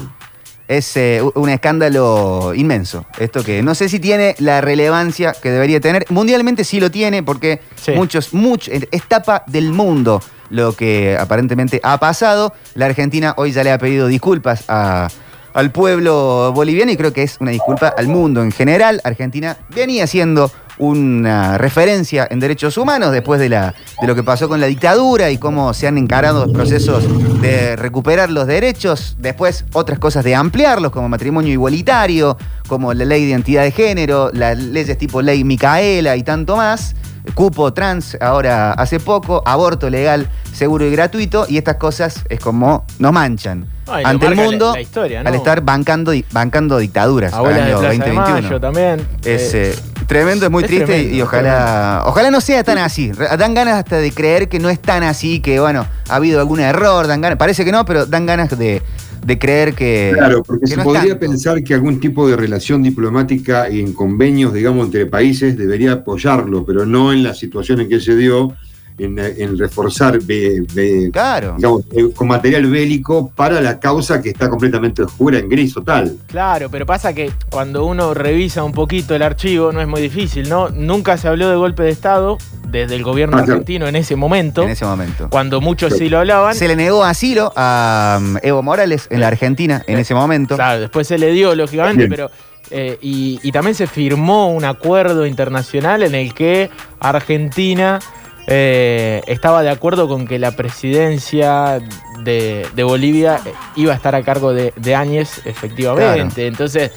Es 0.69 0.97
eh, 0.97 1.21
un 1.35 1.49
escándalo 1.51 2.53
inmenso. 2.55 3.05
Esto 3.19 3.43
que 3.45 3.63
no 3.63 3.75
sé 3.75 3.89
si 3.89 3.99
tiene 3.99 4.35
la 4.39 4.61
relevancia 4.61 5.35
que 5.41 5.51
debería 5.51 5.81
tener. 5.81 6.07
Mundialmente 6.09 6.65
sí 6.65 6.81
lo 6.81 6.91
tiene 6.91 7.23
porque 7.23 7.61
Sí. 7.75 7.93
muchos, 7.93 8.33
muchos, 8.33 8.73
es 8.91 9.03
tapa 9.09 9.45
del 9.47 9.71
mundo 9.73 10.23
lo 10.51 10.73
que 10.75 11.17
aparentemente 11.19 11.81
ha 11.83 11.99
pasado. 11.99 12.55
La 12.75 12.87
Argentina 12.87 13.35
hoy 13.37 13.53
ya 13.53 13.65
le 13.65 13.73
ha 13.73 13.79
pedido 13.79 14.07
disculpas 14.07 14.65
a- 14.69 15.09
al 15.53 15.71
pueblo 15.73 16.53
boliviano 16.55 16.91
y 16.93 16.97
creo 16.97 17.13
que 17.13 17.23
es 17.25 17.37
una 17.41 17.51
disculpa 17.51 17.89
al 17.95 18.07
mundo 18.09 18.43
en 18.43 18.53
general. 18.53 19.01
Argentina 19.05 19.59
venía 19.75 20.07
siendo 20.07 20.51
una 20.87 21.59
referencia 21.59 22.27
en 22.29 22.41
derechos 22.41 22.77
humanos 22.77 23.13
después 23.13 23.39
de, 23.39 23.49
la, 23.49 23.73
de 24.01 24.07
lo 24.07 24.17
que 24.17 24.25
pasó 24.25 24.49
con 24.49 24.61
la 24.61 24.67
dictadura 24.67 25.31
y 25.31 25.39
cómo 25.39 25.73
se 25.75 25.87
han 25.87 25.97
encarado 25.97 26.45
los 26.47 26.53
procesos 26.53 27.05
de 27.41 27.77
recuperar 27.77 28.31
los 28.31 28.49
derechos, 28.49 29.15
después 29.21 29.65
otras 29.75 30.01
cosas 30.01 30.25
de 30.25 30.35
ampliarlos 30.35 30.91
como 30.91 31.09
matrimonio 31.09 31.53
igualitario, 31.53 32.37
como 32.67 32.93
la 32.95 33.05
ley 33.05 33.23
de 33.23 33.31
identidad 33.31 33.63
de 33.63 33.71
género, 33.71 34.31
las 34.33 34.59
leyes 34.59 34.99
tipo 34.99 35.23
ley 35.23 35.45
Micaela 35.45 36.17
y 36.17 36.25
tanto 36.25 36.57
más, 36.57 36.97
cupo 37.35 37.73
trans 37.73 38.19
ahora 38.21 38.73
hace 38.73 38.99
poco, 38.99 39.41
aborto 39.47 39.89
legal, 39.89 40.27
seguro 40.53 40.85
y 40.85 40.91
gratuito 40.91 41.47
y 41.49 41.59
estas 41.59 41.77
cosas 41.77 42.25
es 42.29 42.41
como 42.41 42.85
nos 42.99 43.13
manchan 43.13 43.67
Ay, 43.87 44.03
ante 44.05 44.27
el 44.27 44.37
la- 44.37 44.43
mundo 44.43 44.73
la 44.75 44.81
historia, 44.81 45.23
¿no? 45.23 45.29
al 45.29 45.35
estar 45.37 45.61
bancando, 45.61 46.13
bancando 46.33 46.79
dictaduras. 46.79 47.33
Abuela 47.33 47.59
de 47.59 47.63
año 47.73 47.79
Plaza 47.79 47.93
de 47.93 47.99
2021. 47.99 48.43
Mayo 48.43 48.61
también. 48.61 49.07
Es 49.25 49.55
Eh, 49.55 49.71
eh, 49.71 49.77
tremendo, 50.13 50.45
es 50.47 50.53
muy 50.53 50.63
es 50.63 50.69
triste 50.69 50.87
tremendo, 50.87 51.17
y 51.17 51.23
ojalá, 51.23 52.03
ojalá 52.07 52.31
no 52.31 52.41
sea 52.41 52.63
tan 52.65 52.79
así. 52.79 53.11
Dan 53.39 53.55
ganas 53.55 53.75
hasta 53.75 53.97
de 53.99 54.13
creer 54.13 54.49
que 54.49 54.59
no 54.59 54.69
es 54.69 54.81
tan 54.81 55.03
así, 55.03 55.41
que 55.41 55.59
bueno, 55.61 55.87
ha 56.09 56.15
habido 56.15 56.41
algún 56.41 56.61
error, 56.61 57.07
dan 57.07 57.21
ganas, 57.21 57.39
parece 57.39 57.65
que 57.65 57.73
no, 57.73 57.85
pero 57.85 58.07
dan 58.07 58.27
ganas 58.27 58.57
de, 58.59 58.83
de 59.25 59.39
creer 59.39 59.75
que. 59.75 60.13
Claro, 60.15 60.43
porque 60.43 60.65
que 60.65 60.71
se 60.73 60.77
no 60.77 60.85
podría 60.85 61.13
tanto. 61.13 61.21
pensar 61.21 61.63
que 61.63 61.75
algún 61.75 62.01
tipo 62.01 62.29
de 62.29 62.37
relación 62.37 62.83
diplomática 62.83 63.71
y 63.71 63.81
en 63.81 63.93
convenios, 63.93 64.53
digamos, 64.53 64.87
entre 64.87 65.07
países 65.07 65.57
debería 65.57 65.93
apoyarlo, 65.93 66.65
pero 66.65 66.85
no 66.87 67.13
en 67.13 67.23
la 67.23 67.35
situación 67.35 67.81
en 67.81 67.89
que 67.89 68.01
se 68.01 68.17
dio, 68.17 68.53
en, 68.99 69.19
en 69.19 69.59
reforzar, 69.59 70.21
be- 70.23 70.65
be- 70.75 71.11
Claro. 71.13 71.55
digamos, 71.57 71.83
eh, 71.93 72.11
con 72.15 72.29
material 72.29 72.67
bélico 72.67 73.31
para 73.35 73.61
la 73.61 73.81
causa 73.81 74.21
que 74.23 74.29
está 74.31 74.49
completamente 74.49 75.03
oscura, 75.03 75.39
en 75.39 75.49
gris 75.49 75.75
total. 75.75 76.17
Claro, 76.27 76.69
pero 76.71 76.87
pasa 76.87 77.13
que 77.13 77.33
cuando 77.51 77.85
uno 77.87 78.15
revisa 78.15 78.63
un 78.65 78.73
poquito 78.73 79.15
el 79.15 79.23
archivo 79.23 79.73
no 79.73 79.81
es 79.81 79.89
muy 79.89 80.01
difícil, 80.03 80.49
¿no? 80.49 80.69
Nunca 80.69 81.17
se 81.17 81.29
habló 81.29 81.49
de 81.49 81.57
golpe 81.57 81.83
de 81.83 81.91
Estado 81.91 82.39
desde 82.69 82.95
el 82.95 83.03
gobierno 83.03 83.37
Ah, 83.37 83.41
claro. 83.41 83.53
argentino 83.55 83.87
en 83.87 83.97
ese 83.97 84.17
momento, 84.17 84.63
En 84.63 84.71
ese 84.71 84.85
momento. 84.85 85.29
cuando 85.31 85.61
muchos 85.61 85.95
sí 85.97 86.09
lo 86.09 86.19
hablaban. 86.19 86.55
Se 86.55 86.69
le 86.69 86.77
negó 86.77 87.05
asilo 87.05 87.53
a 87.57 88.19
um, 88.21 88.37
Evo 88.43 88.63
Morales 88.63 89.09
en 89.11 89.21
la 89.21 89.29
Argentina 89.29 89.83
en 89.87 89.99
ese 89.99 90.15
momento. 90.15 90.55
Claro, 90.57 90.81
después 90.81 91.07
se 91.07 91.19
le 91.19 91.33
dio, 91.33 91.55
lógicamente, 91.55 91.99
Bien. 92.07 92.11
pero. 92.11 92.31
eh, 92.71 92.97
y, 93.03 93.39
y 93.43 93.53
también 93.53 93.75
se 93.75 93.87
firmó 93.87 94.49
un 94.51 94.65
acuerdo 94.65 95.27
internacional 95.27 96.03
en 96.03 96.15
el 96.15 96.33
que 96.33 96.71
Argentina 97.01 97.99
eh, 98.47 99.23
estaba 99.27 99.63
de 99.63 99.71
acuerdo 99.71 100.09
con 100.09 100.27
que 100.27 100.39
la 100.39 100.53
presidencia 100.53 101.81
de, 102.21 102.67
de 102.75 102.83
Bolivia 102.83 103.41
iba 103.77 103.93
a 103.93 103.97
estar 103.97 104.15
a 104.15 104.23
cargo 104.23 104.53
de, 104.53 104.73
de 104.77 104.95
Áñez, 104.95 105.47
efectivamente. 105.47 106.47
Entonces, 106.47 106.91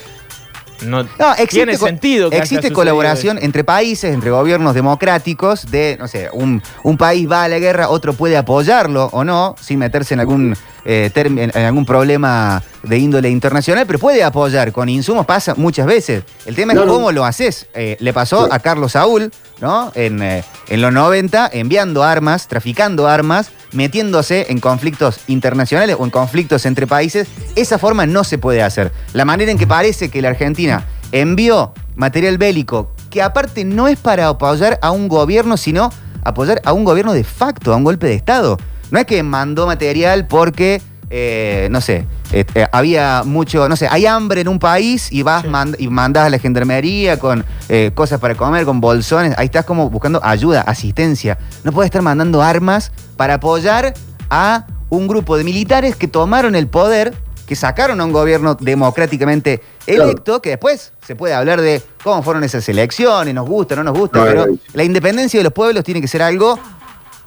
no, 0.83 1.03
No, 1.03 1.31
existe, 1.31 1.47
tiene 1.65 1.77
sentido 1.77 2.29
que 2.29 2.37
existe 2.37 2.71
colaboración 2.71 3.37
eso. 3.37 3.45
entre 3.45 3.63
países, 3.63 4.13
entre 4.13 4.31
gobiernos 4.31 4.73
democráticos, 4.73 5.69
de, 5.71 5.95
no 5.99 6.07
sé, 6.07 6.29
un, 6.33 6.61
un 6.83 6.97
país 6.97 7.29
va 7.29 7.43
a 7.43 7.47
la 7.47 7.59
guerra, 7.59 7.89
otro 7.89 8.13
puede 8.13 8.37
apoyarlo 8.37 9.09
o 9.11 9.23
no, 9.23 9.55
sin 9.61 9.79
meterse 9.79 10.13
en 10.13 10.19
algún, 10.19 10.55
eh, 10.85 11.09
term- 11.13 11.39
en, 11.39 11.51
en 11.53 11.65
algún 11.65 11.85
problema 11.85 12.61
de 12.83 12.97
índole 12.97 13.29
internacional, 13.29 13.85
pero 13.87 13.99
puede 13.99 14.23
apoyar 14.23 14.71
con 14.71 14.89
insumos, 14.89 15.25
pasa 15.25 15.55
muchas 15.55 15.85
veces. 15.87 16.23
El 16.45 16.55
tema 16.55 16.73
es 16.73 16.79
cómo 16.79 17.11
lo 17.11 17.25
haces. 17.25 17.67
Eh, 17.73 17.97
le 17.99 18.13
pasó 18.13 18.47
a 18.51 18.59
Carlos 18.59 18.91
Saúl, 18.91 19.31
¿no? 19.61 19.91
En, 19.95 20.21
eh, 20.21 20.43
en 20.69 20.81
los 20.81 20.91
90, 20.93 21.49
enviando 21.53 22.03
armas, 22.03 22.47
traficando 22.47 23.07
armas, 23.07 23.49
metiéndose 23.75 24.47
en 24.49 24.59
conflictos 24.59 25.19
internacionales 25.27 25.95
o 25.99 26.03
en 26.05 26.09
conflictos 26.09 26.65
entre 26.65 26.87
países. 26.87 27.27
Esa 27.55 27.77
forma 27.77 28.05
no 28.05 28.23
se 28.23 28.37
puede 28.37 28.63
hacer. 28.63 28.91
La 29.13 29.25
manera 29.25 29.51
en 29.51 29.57
que 29.57 29.67
parece 29.67 30.09
que 30.09 30.21
la 30.21 30.29
Argentina 30.29 30.85
envió 31.11 31.73
material 31.95 32.37
bélico, 32.37 32.91
que 33.09 33.21
aparte 33.21 33.63
no 33.63 33.87
es 33.87 33.97
para 33.99 34.27
apoyar 34.27 34.79
a 34.81 34.91
un 34.91 35.07
gobierno, 35.07 35.55
sino 35.57 35.91
apoyar 36.23 36.61
a 36.65 36.73
un 36.73 36.83
gobierno 36.83 37.13
de 37.13 37.23
facto, 37.23 37.71
a 37.73 37.77
un 37.77 37.83
golpe 37.83 38.07
de 38.07 38.15
Estado. 38.15 38.57
No 38.91 38.99
es 38.99 39.05
que 39.05 39.21
mandó 39.23 39.65
material 39.67 40.27
porque, 40.27 40.81
eh, 41.09 41.67
no 41.71 41.79
sé, 41.81 42.05
eh, 42.31 42.45
eh, 42.55 42.67
había 42.71 43.23
mucho, 43.23 43.69
no 43.69 43.75
sé, 43.75 43.87
hay 43.89 44.05
hambre 44.05 44.41
en 44.41 44.47
un 44.47 44.59
país 44.59 45.11
y 45.11 45.21
vas 45.21 45.43
Sí. 45.43 45.47
mand- 45.49 45.75
y 45.79 45.87
mandás 45.87 46.25
a 46.25 46.29
la 46.29 46.39
gendarmería 46.39 47.17
con 47.19 47.45
cosas 47.93 48.19
para 48.19 48.35
comer, 48.35 48.65
con 48.65 48.81
bolsones. 48.81 49.33
Ahí 49.37 49.45
estás 49.45 49.65
como 49.65 49.89
buscando 49.89 50.19
ayuda, 50.23 50.61
asistencia. 50.61 51.37
No 51.63 51.71
puedes 51.71 51.87
estar 51.87 52.01
mandando 52.01 52.41
armas 52.41 52.91
para 53.17 53.35
apoyar 53.35 53.93
a 54.29 54.65
un 54.89 55.07
grupo 55.07 55.37
de 55.37 55.43
militares 55.43 55.95
que 55.95 56.07
tomaron 56.07 56.55
el 56.55 56.67
poder, 56.67 57.13
que 57.45 57.55
sacaron 57.55 58.01
a 58.01 58.05
un 58.05 58.11
gobierno 58.11 58.55
democráticamente 58.55 59.61
electo, 59.85 60.41
que 60.41 60.51
después 60.51 60.93
se 61.05 61.15
puede 61.15 61.33
hablar 61.33 61.61
de 61.61 61.81
cómo 62.03 62.23
fueron 62.23 62.43
esas 62.43 62.67
elecciones, 62.69 63.33
nos 63.33 63.47
gusta, 63.47 63.75
no 63.75 63.83
nos 63.83 63.97
gusta, 63.97 64.23
pero 64.23 64.45
la 64.73 64.83
independencia 64.83 65.39
de 65.39 65.43
los 65.43 65.53
pueblos 65.53 65.83
tiene 65.83 66.01
que 66.01 66.07
ser 66.07 66.21
algo 66.21 66.59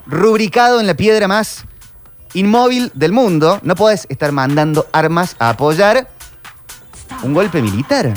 rubricado 0.05 0.79
en 0.79 0.87
la 0.87 0.95
piedra 0.95 1.27
más 1.27 1.65
inmóvil 2.33 2.91
del 2.93 3.11
mundo. 3.11 3.59
No 3.63 3.75
podés 3.75 4.05
estar 4.09 4.31
mandando 4.31 4.87
armas 4.91 5.35
a 5.39 5.49
apoyar 5.49 6.09
un 7.23 7.33
golpe 7.33 7.61
militar. 7.61 8.13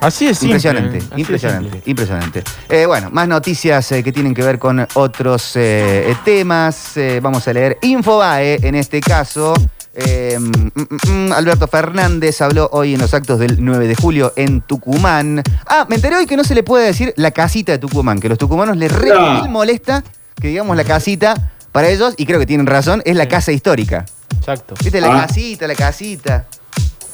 Así 0.00 0.28
es 0.28 0.38
simple, 0.38 0.56
Impresionante, 0.58 0.98
así 0.98 1.20
impresionante, 1.20 1.82
impresionante. 1.86 2.42
Eh, 2.68 2.86
bueno, 2.86 3.08
más 3.10 3.26
noticias 3.26 3.90
eh, 3.92 4.04
que 4.04 4.12
tienen 4.12 4.32
que 4.32 4.42
ver 4.42 4.58
con 4.58 4.86
otros 4.94 5.52
eh, 5.56 6.14
temas. 6.24 6.96
Eh, 6.96 7.18
vamos 7.20 7.46
a 7.48 7.52
leer 7.52 7.78
Infobae 7.82 8.60
en 8.62 8.76
este 8.76 9.00
caso. 9.00 9.54
Eh, 9.94 10.38
mm, 10.38 10.68
mm, 10.74 11.28
mm, 11.28 11.32
Alberto 11.32 11.66
Fernández 11.66 12.40
habló 12.40 12.68
hoy 12.72 12.94
en 12.94 13.00
los 13.00 13.12
actos 13.12 13.40
del 13.40 13.56
9 13.64 13.88
de 13.88 13.96
julio 13.96 14.32
en 14.36 14.60
Tucumán. 14.60 15.42
Ah, 15.66 15.84
me 15.88 15.96
enteré 15.96 16.14
hoy 16.16 16.26
que 16.26 16.36
no 16.36 16.44
se 16.44 16.54
le 16.54 16.62
puede 16.62 16.86
decir 16.86 17.12
la 17.16 17.32
casita 17.32 17.72
de 17.72 17.78
Tucumán, 17.78 18.20
que 18.20 18.28
a 18.28 18.30
los 18.30 18.38
tucumanos 18.38 18.76
les 18.76 18.92
re 18.92 19.10
mil 19.18 19.48
molesta 19.48 20.04
que 20.40 20.46
digamos 20.48 20.76
la 20.76 20.84
casita 20.84 21.34
para 21.72 21.88
ellos, 21.88 22.14
y 22.16 22.24
creo 22.26 22.38
que 22.38 22.46
tienen 22.46 22.66
razón, 22.66 23.02
es 23.04 23.16
la 23.16 23.26
casa 23.26 23.50
histórica. 23.50 24.06
Exacto. 24.38 24.74
¿Viste? 24.82 25.00
La 25.00 25.08
Ah. 25.12 25.26
casita, 25.26 25.66
la 25.66 25.74
casita. 25.74 26.46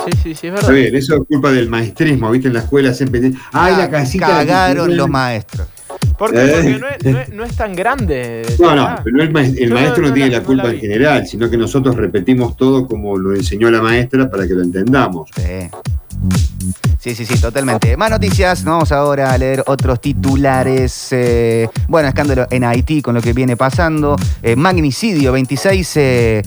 Sí, 0.04 0.11
sí, 0.12 0.18
sí, 0.22 0.30
es 0.48 0.54
Está 0.54 0.66
verdad. 0.66 0.72
bien, 0.72 0.96
eso 0.96 1.14
es 1.14 1.20
culpa 1.28 1.50
del 1.52 1.68
maestrismo, 1.68 2.30
¿viste? 2.30 2.48
En 2.48 2.54
la 2.54 2.61
escuela 2.61 2.92
siempre 2.94 3.33
ay, 3.52 3.76
la 3.76 3.90
casita. 3.90 4.26
de 4.40 4.46
Cagaron 4.46 4.76
Tucumán". 4.76 4.96
los 4.96 5.09
maestros. 5.11 5.68
¿Por 6.18 6.33
qué? 6.33 6.44
Eh. 6.44 6.50
Porque 6.52 6.78
no 6.78 6.88
es, 6.88 7.04
no 7.14 7.20
es- 7.20 7.28
no 7.30 7.44
es 7.44 7.57
tan 7.57 7.74
grande. 7.74 8.42
No, 8.59 8.74
no, 8.74 8.83
Ah. 8.83 9.00
pero 9.02 9.22
el, 9.22 9.30
maestro 9.33 10.02
no, 10.02 10.09
no 10.09 10.14
tiene 10.14 10.30
la- 10.30 10.42
culpa 10.42 10.64
la 10.64 10.70
en 10.72 10.80
general, 10.80 11.26
sino 11.26 11.48
que 11.48 11.57
nosotros 11.57 11.96
repetimos 11.96 12.57
todo 12.57 12.87
como 12.87 13.16
lo 13.16 13.35
enseñó 13.35 13.70
la 13.70 13.80
maestra 13.80 14.28
para 14.30 14.46
que 14.46 14.54
lo 14.54 14.62
entendamos. 14.62 15.30
Sí. 15.37 15.42
Sí, 17.05 17.14
sí, 17.14 17.27
sí, 17.27 17.38
totalmente. 17.38 17.98
Más 17.98 18.11
noticias, 18.11 18.64
vamos 18.64 18.90
ahora 18.90 19.31
a 19.31 19.37
leer 19.37 19.62
otros 19.66 20.00
titulares. 20.00 21.09
Eh, 21.11 21.68
bueno, 21.87 22.09
escándalo 22.09 22.46
en 22.50 22.64
Haití 22.64 23.03
con 23.03 23.14
lo 23.14 23.20
que 23.20 23.35
viene 23.35 23.59
pasando. 23.59 24.16
Eh, 24.42 24.57
magnicidio, 24.57 25.31
26 25.33 25.92
eh, 25.96 26.42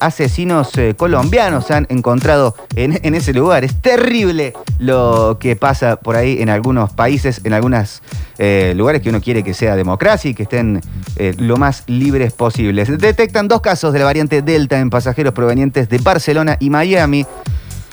asesinos 0.00 0.72
colombianos 0.98 1.66
se 1.66 1.72
han 1.72 1.86
encontrado 1.88 2.54
en, 2.76 3.14
ese 3.14 3.32
lugar. 3.32 3.64
Es 3.64 3.74
terrible 3.80 4.52
lo 4.78 5.38
que 5.40 5.56
pasa 5.56 5.96
por 5.96 6.16
ahí 6.16 6.42
en 6.42 6.50
algunos 6.50 6.92
países, 6.92 7.40
en 7.44 7.54
algunos 7.54 8.02
lugares 8.74 9.00
que 9.00 9.08
uno 9.08 9.20
quiere 9.22 9.42
que 9.42 9.54
sea 9.54 9.76
democracia 9.76 10.30
y 10.30 10.34
que 10.34 10.42
estén 10.42 10.82
lo 11.38 11.56
más 11.56 11.84
libres 11.86 12.34
posibles. 12.34 12.88
Detectan 12.98 13.48
dos 13.48 13.62
casos 13.62 13.94
de 13.94 14.00
la 14.00 14.04
variante 14.04 14.42
Delta 14.42 14.78
en 14.78 14.90
pasajeros 14.90 15.32
provenientes 15.32 15.88
de 15.88 15.96
Barcelona 15.98 16.58
y 16.60 16.68
Miami. 16.68 17.24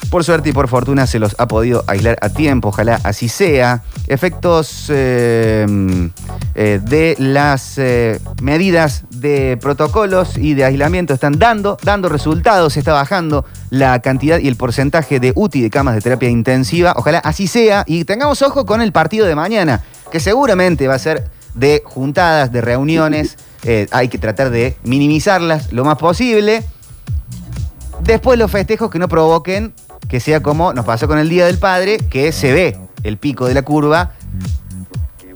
Por 0.10 0.24
suerte 0.24 0.50
y 0.50 0.54
por 0.54 0.68
fortuna 0.68 1.06
se 1.06 1.20
los 1.20 1.36
ha 1.38 1.48
podido 1.48 1.84
aislar 1.88 2.18
a 2.22 2.30
tiempo, 2.30 2.70
ojalá 2.70 3.00
así 3.04 3.30
sea. 3.30 3.84
Efectos 4.08 4.88
eh, 4.90 5.68
eh, 6.56 6.80
de 6.82 7.16
las 7.20 7.78
eh, 7.78 8.20
medidas 8.42 9.04
de 9.12 9.58
protocolos 9.62 10.38
y 10.38 10.56
de 10.56 10.66
aislamiento 10.66 11.14
están 11.14 11.38
dando, 11.38 11.78
dando 11.84 12.10
resultados, 12.10 12.74
se 12.74 12.80
está 12.80 12.94
bajando 12.94 13.46
la 13.70 14.02
cantidad 14.02 14.40
y 14.40 14.48
el 14.48 14.56
porcentaje 14.56 15.20
de 15.20 15.32
UTI 15.36 15.62
de 15.62 15.70
camas 15.70 15.96
de 15.96 16.02
terapia 16.02 16.30
intensiva. 16.30 16.94
Ojalá 16.98 17.20
así 17.20 17.46
sea 17.46 17.84
y 17.86 18.04
tengamos 18.04 18.42
ojo 18.42 18.66
con 18.66 18.82
el 18.82 18.92
partido 18.92 19.28
de 19.28 19.36
mañana, 19.36 19.84
que 20.12 20.20
seguramente 20.20 20.88
va 20.88 20.96
a 20.96 21.00
ser 21.00 21.30
de 21.54 21.84
juntadas, 21.86 22.52
de 22.52 22.62
reuniones. 22.62 23.38
Eh, 23.64 23.88
hay 23.92 24.08
que 24.08 24.18
tratar 24.18 24.50
de 24.50 24.78
minimizarlas 24.84 25.72
lo 25.74 25.84
más 25.86 25.98
posible. 25.98 26.64
Después 28.02 28.40
los 28.40 28.50
festejos 28.50 28.90
que 28.90 29.00
no 29.00 29.08
provoquen 29.08 29.74
que 30.10 30.19
sea 30.19 30.41
como 30.41 30.74
nos 30.74 30.86
pasó 30.86 31.08
con 31.08 31.19
el 31.19 31.30
Día 31.30 31.45
del 31.45 31.60
Padre, 31.60 31.98
que 31.98 32.32
se 32.32 32.52
ve 32.52 32.78
el 33.04 33.17
pico 33.17 33.45
de 33.45 33.54
la 33.54 33.62
curva. 33.62 34.12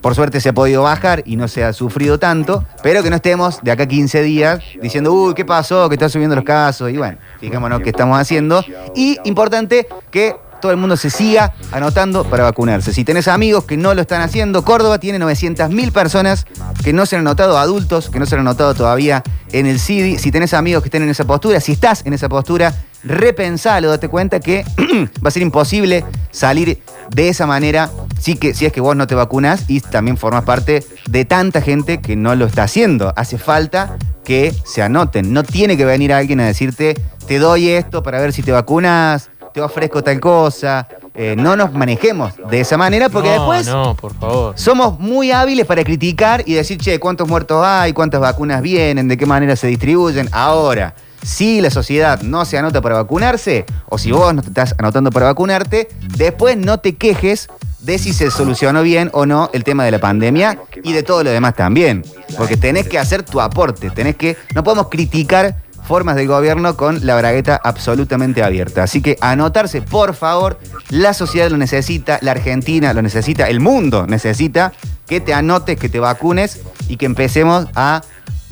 Por 0.02 0.16
suerte 0.16 0.42
se 0.42 0.50
ha 0.50 0.54
podido 0.54 0.84
bajar 0.84 1.24
y 1.26 1.38
no 1.38 1.48
se 1.48 1.64
ha 1.64 1.72
sufrido 1.72 2.20
tanto, 2.20 2.66
pero 2.82 3.02
que 3.04 3.10
no 3.10 3.16
estemos 3.16 3.60
de 3.62 3.72
acá 3.72 3.84
a 3.84 3.88
15 3.88 4.22
días 4.22 4.60
diciendo, 4.82 5.14
uy, 5.14 5.34
¿qué 5.34 5.46
pasó? 5.46 5.88
Que 5.88 5.96
están 5.96 6.10
subiendo 6.10 6.36
los 6.36 6.44
casos. 6.44 6.92
Y 6.92 6.98
bueno, 6.98 7.18
fijémonos 7.40 7.80
qué 7.82 7.92
estamos 7.92 8.20
haciendo. 8.20 8.66
Y 8.96 9.18
importante 9.24 9.88
que 10.12 10.36
todo 10.60 10.72
el 10.72 10.78
mundo 10.78 10.98
se 10.98 11.10
siga 11.10 11.54
anotando 11.72 12.24
para 12.24 12.44
vacunarse. 12.44 12.94
Si 12.94 13.04
tenés 13.04 13.28
amigos 13.28 13.66
que 13.66 13.78
no 13.78 13.94
lo 13.94 14.02
están 14.02 14.22
haciendo, 14.22 14.64
Córdoba 14.64 14.98
tiene 14.98 15.20
900.000 15.20 15.92
personas 15.92 16.46
que 16.84 16.94
no 16.94 17.06
se 17.06 17.16
han 17.16 17.22
anotado, 17.22 17.58
adultos 17.58 18.10
que 18.10 18.18
no 18.18 18.26
se 18.26 18.36
han 18.36 18.42
anotado 18.42 18.74
todavía 18.74 19.24
en 19.52 19.68
el 19.68 19.80
CIDI. 19.80 20.18
Si 20.20 20.32
tenés 20.32 20.54
amigos 20.54 20.82
que 20.82 20.88
estén 20.88 21.04
en 21.04 21.10
esa 21.10 21.26
postura, 21.26 21.60
si 21.60 21.74
estás 21.74 22.06
en 22.06 22.14
esa 22.14 22.30
postura, 22.30 22.74
repensalo, 23.04 23.90
date 23.90 24.08
cuenta 24.08 24.40
que 24.40 24.64
va 25.24 25.28
a 25.28 25.32
ser 25.32 25.42
imposible 25.42 26.06
salir 26.32 26.82
de 27.10 27.30
esa 27.30 27.46
manera 27.46 27.90
si, 28.20 28.36
que, 28.36 28.54
si 28.54 28.66
es 28.66 28.72
que 28.72 28.82
vos 28.82 28.96
no 28.96 29.08
te 29.08 29.16
vacunas 29.16 29.66
y 29.68 29.82
también 29.82 30.18
formas 30.18 30.44
parte 30.44 30.84
de 31.08 31.26
tanta 31.26 31.62
gente 31.62 32.02
que 32.02 32.16
no 32.16 32.36
lo 32.36 32.46
está 32.46 32.64
haciendo. 32.64 33.14
Hace 33.16 33.38
falta 33.38 33.98
que 34.24 34.54
se 34.66 34.82
anoten. 34.82 35.34
No 35.34 35.44
tiene 35.44 35.76
que 35.76 35.86
venir 35.86 36.14
alguien 36.14 36.40
a 36.40 36.46
decirte, 36.46 36.96
te 37.28 37.40
doy 37.40 37.70
esto 37.70 38.04
para 38.04 38.20
ver 38.22 38.32
si 38.32 38.42
te 38.42 38.52
vacunas, 38.52 39.30
te 39.54 39.62
ofrezco 39.62 40.02
tal 40.04 40.20
cosa. 40.20 40.88
Eh, 41.16 41.36
no 41.38 41.56
nos 41.56 41.72
manejemos 41.74 42.34
de 42.50 42.62
esa 42.62 42.76
manera 42.76 43.08
porque 43.10 43.30
no, 43.30 43.34
después 43.36 43.68
No, 43.68 43.96
por 43.96 44.16
favor. 44.16 44.58
somos 44.58 45.00
muy 45.00 45.32
hábiles 45.32 45.68
para 45.68 45.84
criticar 45.84 46.44
y 46.48 46.54
decir, 46.54 46.80
che, 46.80 47.00
¿cuántos 47.00 47.28
muertos 47.28 47.64
hay? 47.64 47.94
¿Cuántas 47.94 48.20
vacunas 48.20 48.62
vienen? 48.64 49.08
¿De 49.08 49.16
qué 49.16 49.26
manera 49.28 49.56
se 49.56 49.68
distribuyen? 49.68 50.28
Ahora, 50.32 50.96
si 51.24 51.62
la 51.62 51.70
sociedad 51.70 52.22
no 52.22 52.46
se 52.46 52.58
anota 52.58 52.82
para 52.82 52.96
vacunarse, 52.96 53.66
o 53.88 53.98
si 53.98 54.12
vos 54.12 54.34
no 54.34 54.42
te 54.42 54.50
estás 54.50 54.76
anotando 54.78 55.10
para 55.10 55.28
vacunarte, 55.28 55.88
después 56.18 56.58
no 56.58 56.80
te 56.80 56.96
quejes 56.96 57.48
de 57.80 57.98
si 57.98 58.14
se 58.14 58.32
solucionó 58.32 58.82
bien 58.82 59.10
o 59.14 59.26
no 59.26 59.50
el 59.54 59.64
tema 59.64 59.84
de 59.84 59.92
la 59.92 60.00
pandemia 60.00 60.58
y 60.84 60.94
de 60.94 61.04
todo 61.04 61.24
lo 61.24 61.32
demás 61.32 61.56
también. 61.56 62.04
Porque 62.38 62.58
tenés 62.58 62.88
que 62.88 62.98
hacer 62.98 63.24
tu 63.24 63.42
aporte, 63.42 63.90
tenés 63.90 64.16
que. 64.16 64.38
No 64.56 64.64
podemos 64.64 64.88
criticar 64.90 65.58
formas 65.86 66.16
del 66.16 66.28
gobierno 66.28 66.78
con 66.78 67.06
la 67.06 67.16
bragueta 67.16 67.60
absolutamente 67.62 68.42
abierta. 68.42 68.84
Así 68.84 69.02
que 69.02 69.18
anotarse, 69.20 69.82
por 69.82 70.14
favor, 70.16 70.60
la 70.90 71.14
sociedad 71.14 71.50
lo 71.50 71.58
necesita, 71.58 72.20
la 72.22 72.32
Argentina 72.32 72.94
lo 72.94 73.02
necesita, 73.02 73.50
el 73.50 73.60
mundo 73.60 74.08
necesita 74.08 74.72
que 75.08 75.20
te 75.20 75.34
anotes, 75.34 75.78
que 75.78 75.90
te 75.90 76.00
vacunes 76.00 76.62
y 76.88 76.96
que 76.96 77.06
empecemos 77.06 77.68
a 77.76 78.02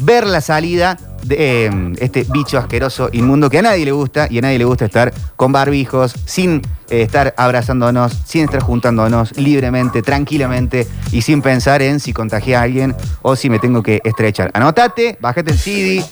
ver 0.02 0.26
la 0.28 0.42
salida 0.42 0.98
de 1.24 1.66
eh, 1.66 1.94
este 2.00 2.26
bicho 2.30 2.58
asqueroso, 2.58 3.10
inmundo, 3.12 3.50
que 3.50 3.60
a 3.60 3.62
nadie 3.62 3.86
le 3.86 3.92
gusta 3.92 4.28
y 4.30 4.40
a 4.40 4.42
nadie 4.42 4.58
le 4.58 4.66
gusta 4.66 4.86
estar 4.86 5.14
con 5.36 5.52
barbijos, 5.52 6.16
sin 6.26 6.62
eh, 6.90 7.04
estar 7.04 7.34
abrazándonos, 7.38 8.14
sin 8.26 8.46
estar 8.46 8.62
juntándonos 8.62 9.38
libremente, 9.38 10.02
tranquilamente 10.02 10.88
y 11.12 11.22
sin 11.22 11.42
pensar 11.42 11.82
en 11.82 12.00
si 12.00 12.14
contagié 12.14 12.56
a 12.56 12.64
alguien 12.64 12.96
o 13.22 13.36
si 13.36 13.50
me 13.50 13.60
tengo 13.60 13.84
que 13.84 14.02
estrechar. 14.04 14.52
Anotate, 14.54 15.18
bájate 15.22 15.52
el 15.52 15.58
CD, 15.58 16.04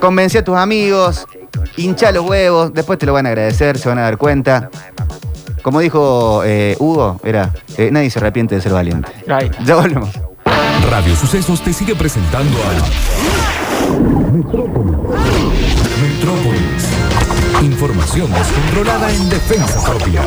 convence 0.00 0.38
a 0.38 0.44
tus 0.44 0.56
amigos, 0.56 1.26
hincha 1.76 2.12
los 2.12 2.28
huevos, 2.28 2.72
después 2.72 2.98
te 2.98 3.06
lo 3.06 3.12
van 3.12 3.26
a 3.26 3.30
agradecer, 3.30 3.78
se 3.78 3.88
van 3.88 3.98
a 3.98 4.02
dar 4.02 4.18
cuenta. 4.18 4.70
Como 5.62 5.80
dijo 5.80 6.42
eh, 6.44 6.76
Hugo, 6.78 7.20
era, 7.24 7.52
eh, 7.76 7.90
nadie 7.90 8.08
se 8.08 8.20
arrepiente 8.20 8.54
de 8.54 8.60
ser 8.60 8.72
valiente. 8.72 9.10
Ya 9.64 9.74
volvemos. 9.74 10.10
Radio 10.90 11.16
Sucesos 11.16 11.62
te 11.62 11.72
sigue 11.72 11.96
presentando 11.96 12.56
a 12.62 12.72
Metrópolis. 16.00 16.88
Información 17.62 18.32
descontrolada 18.32 19.10
en 19.12 19.28
defensa 19.28 19.82
propia. 19.84 20.22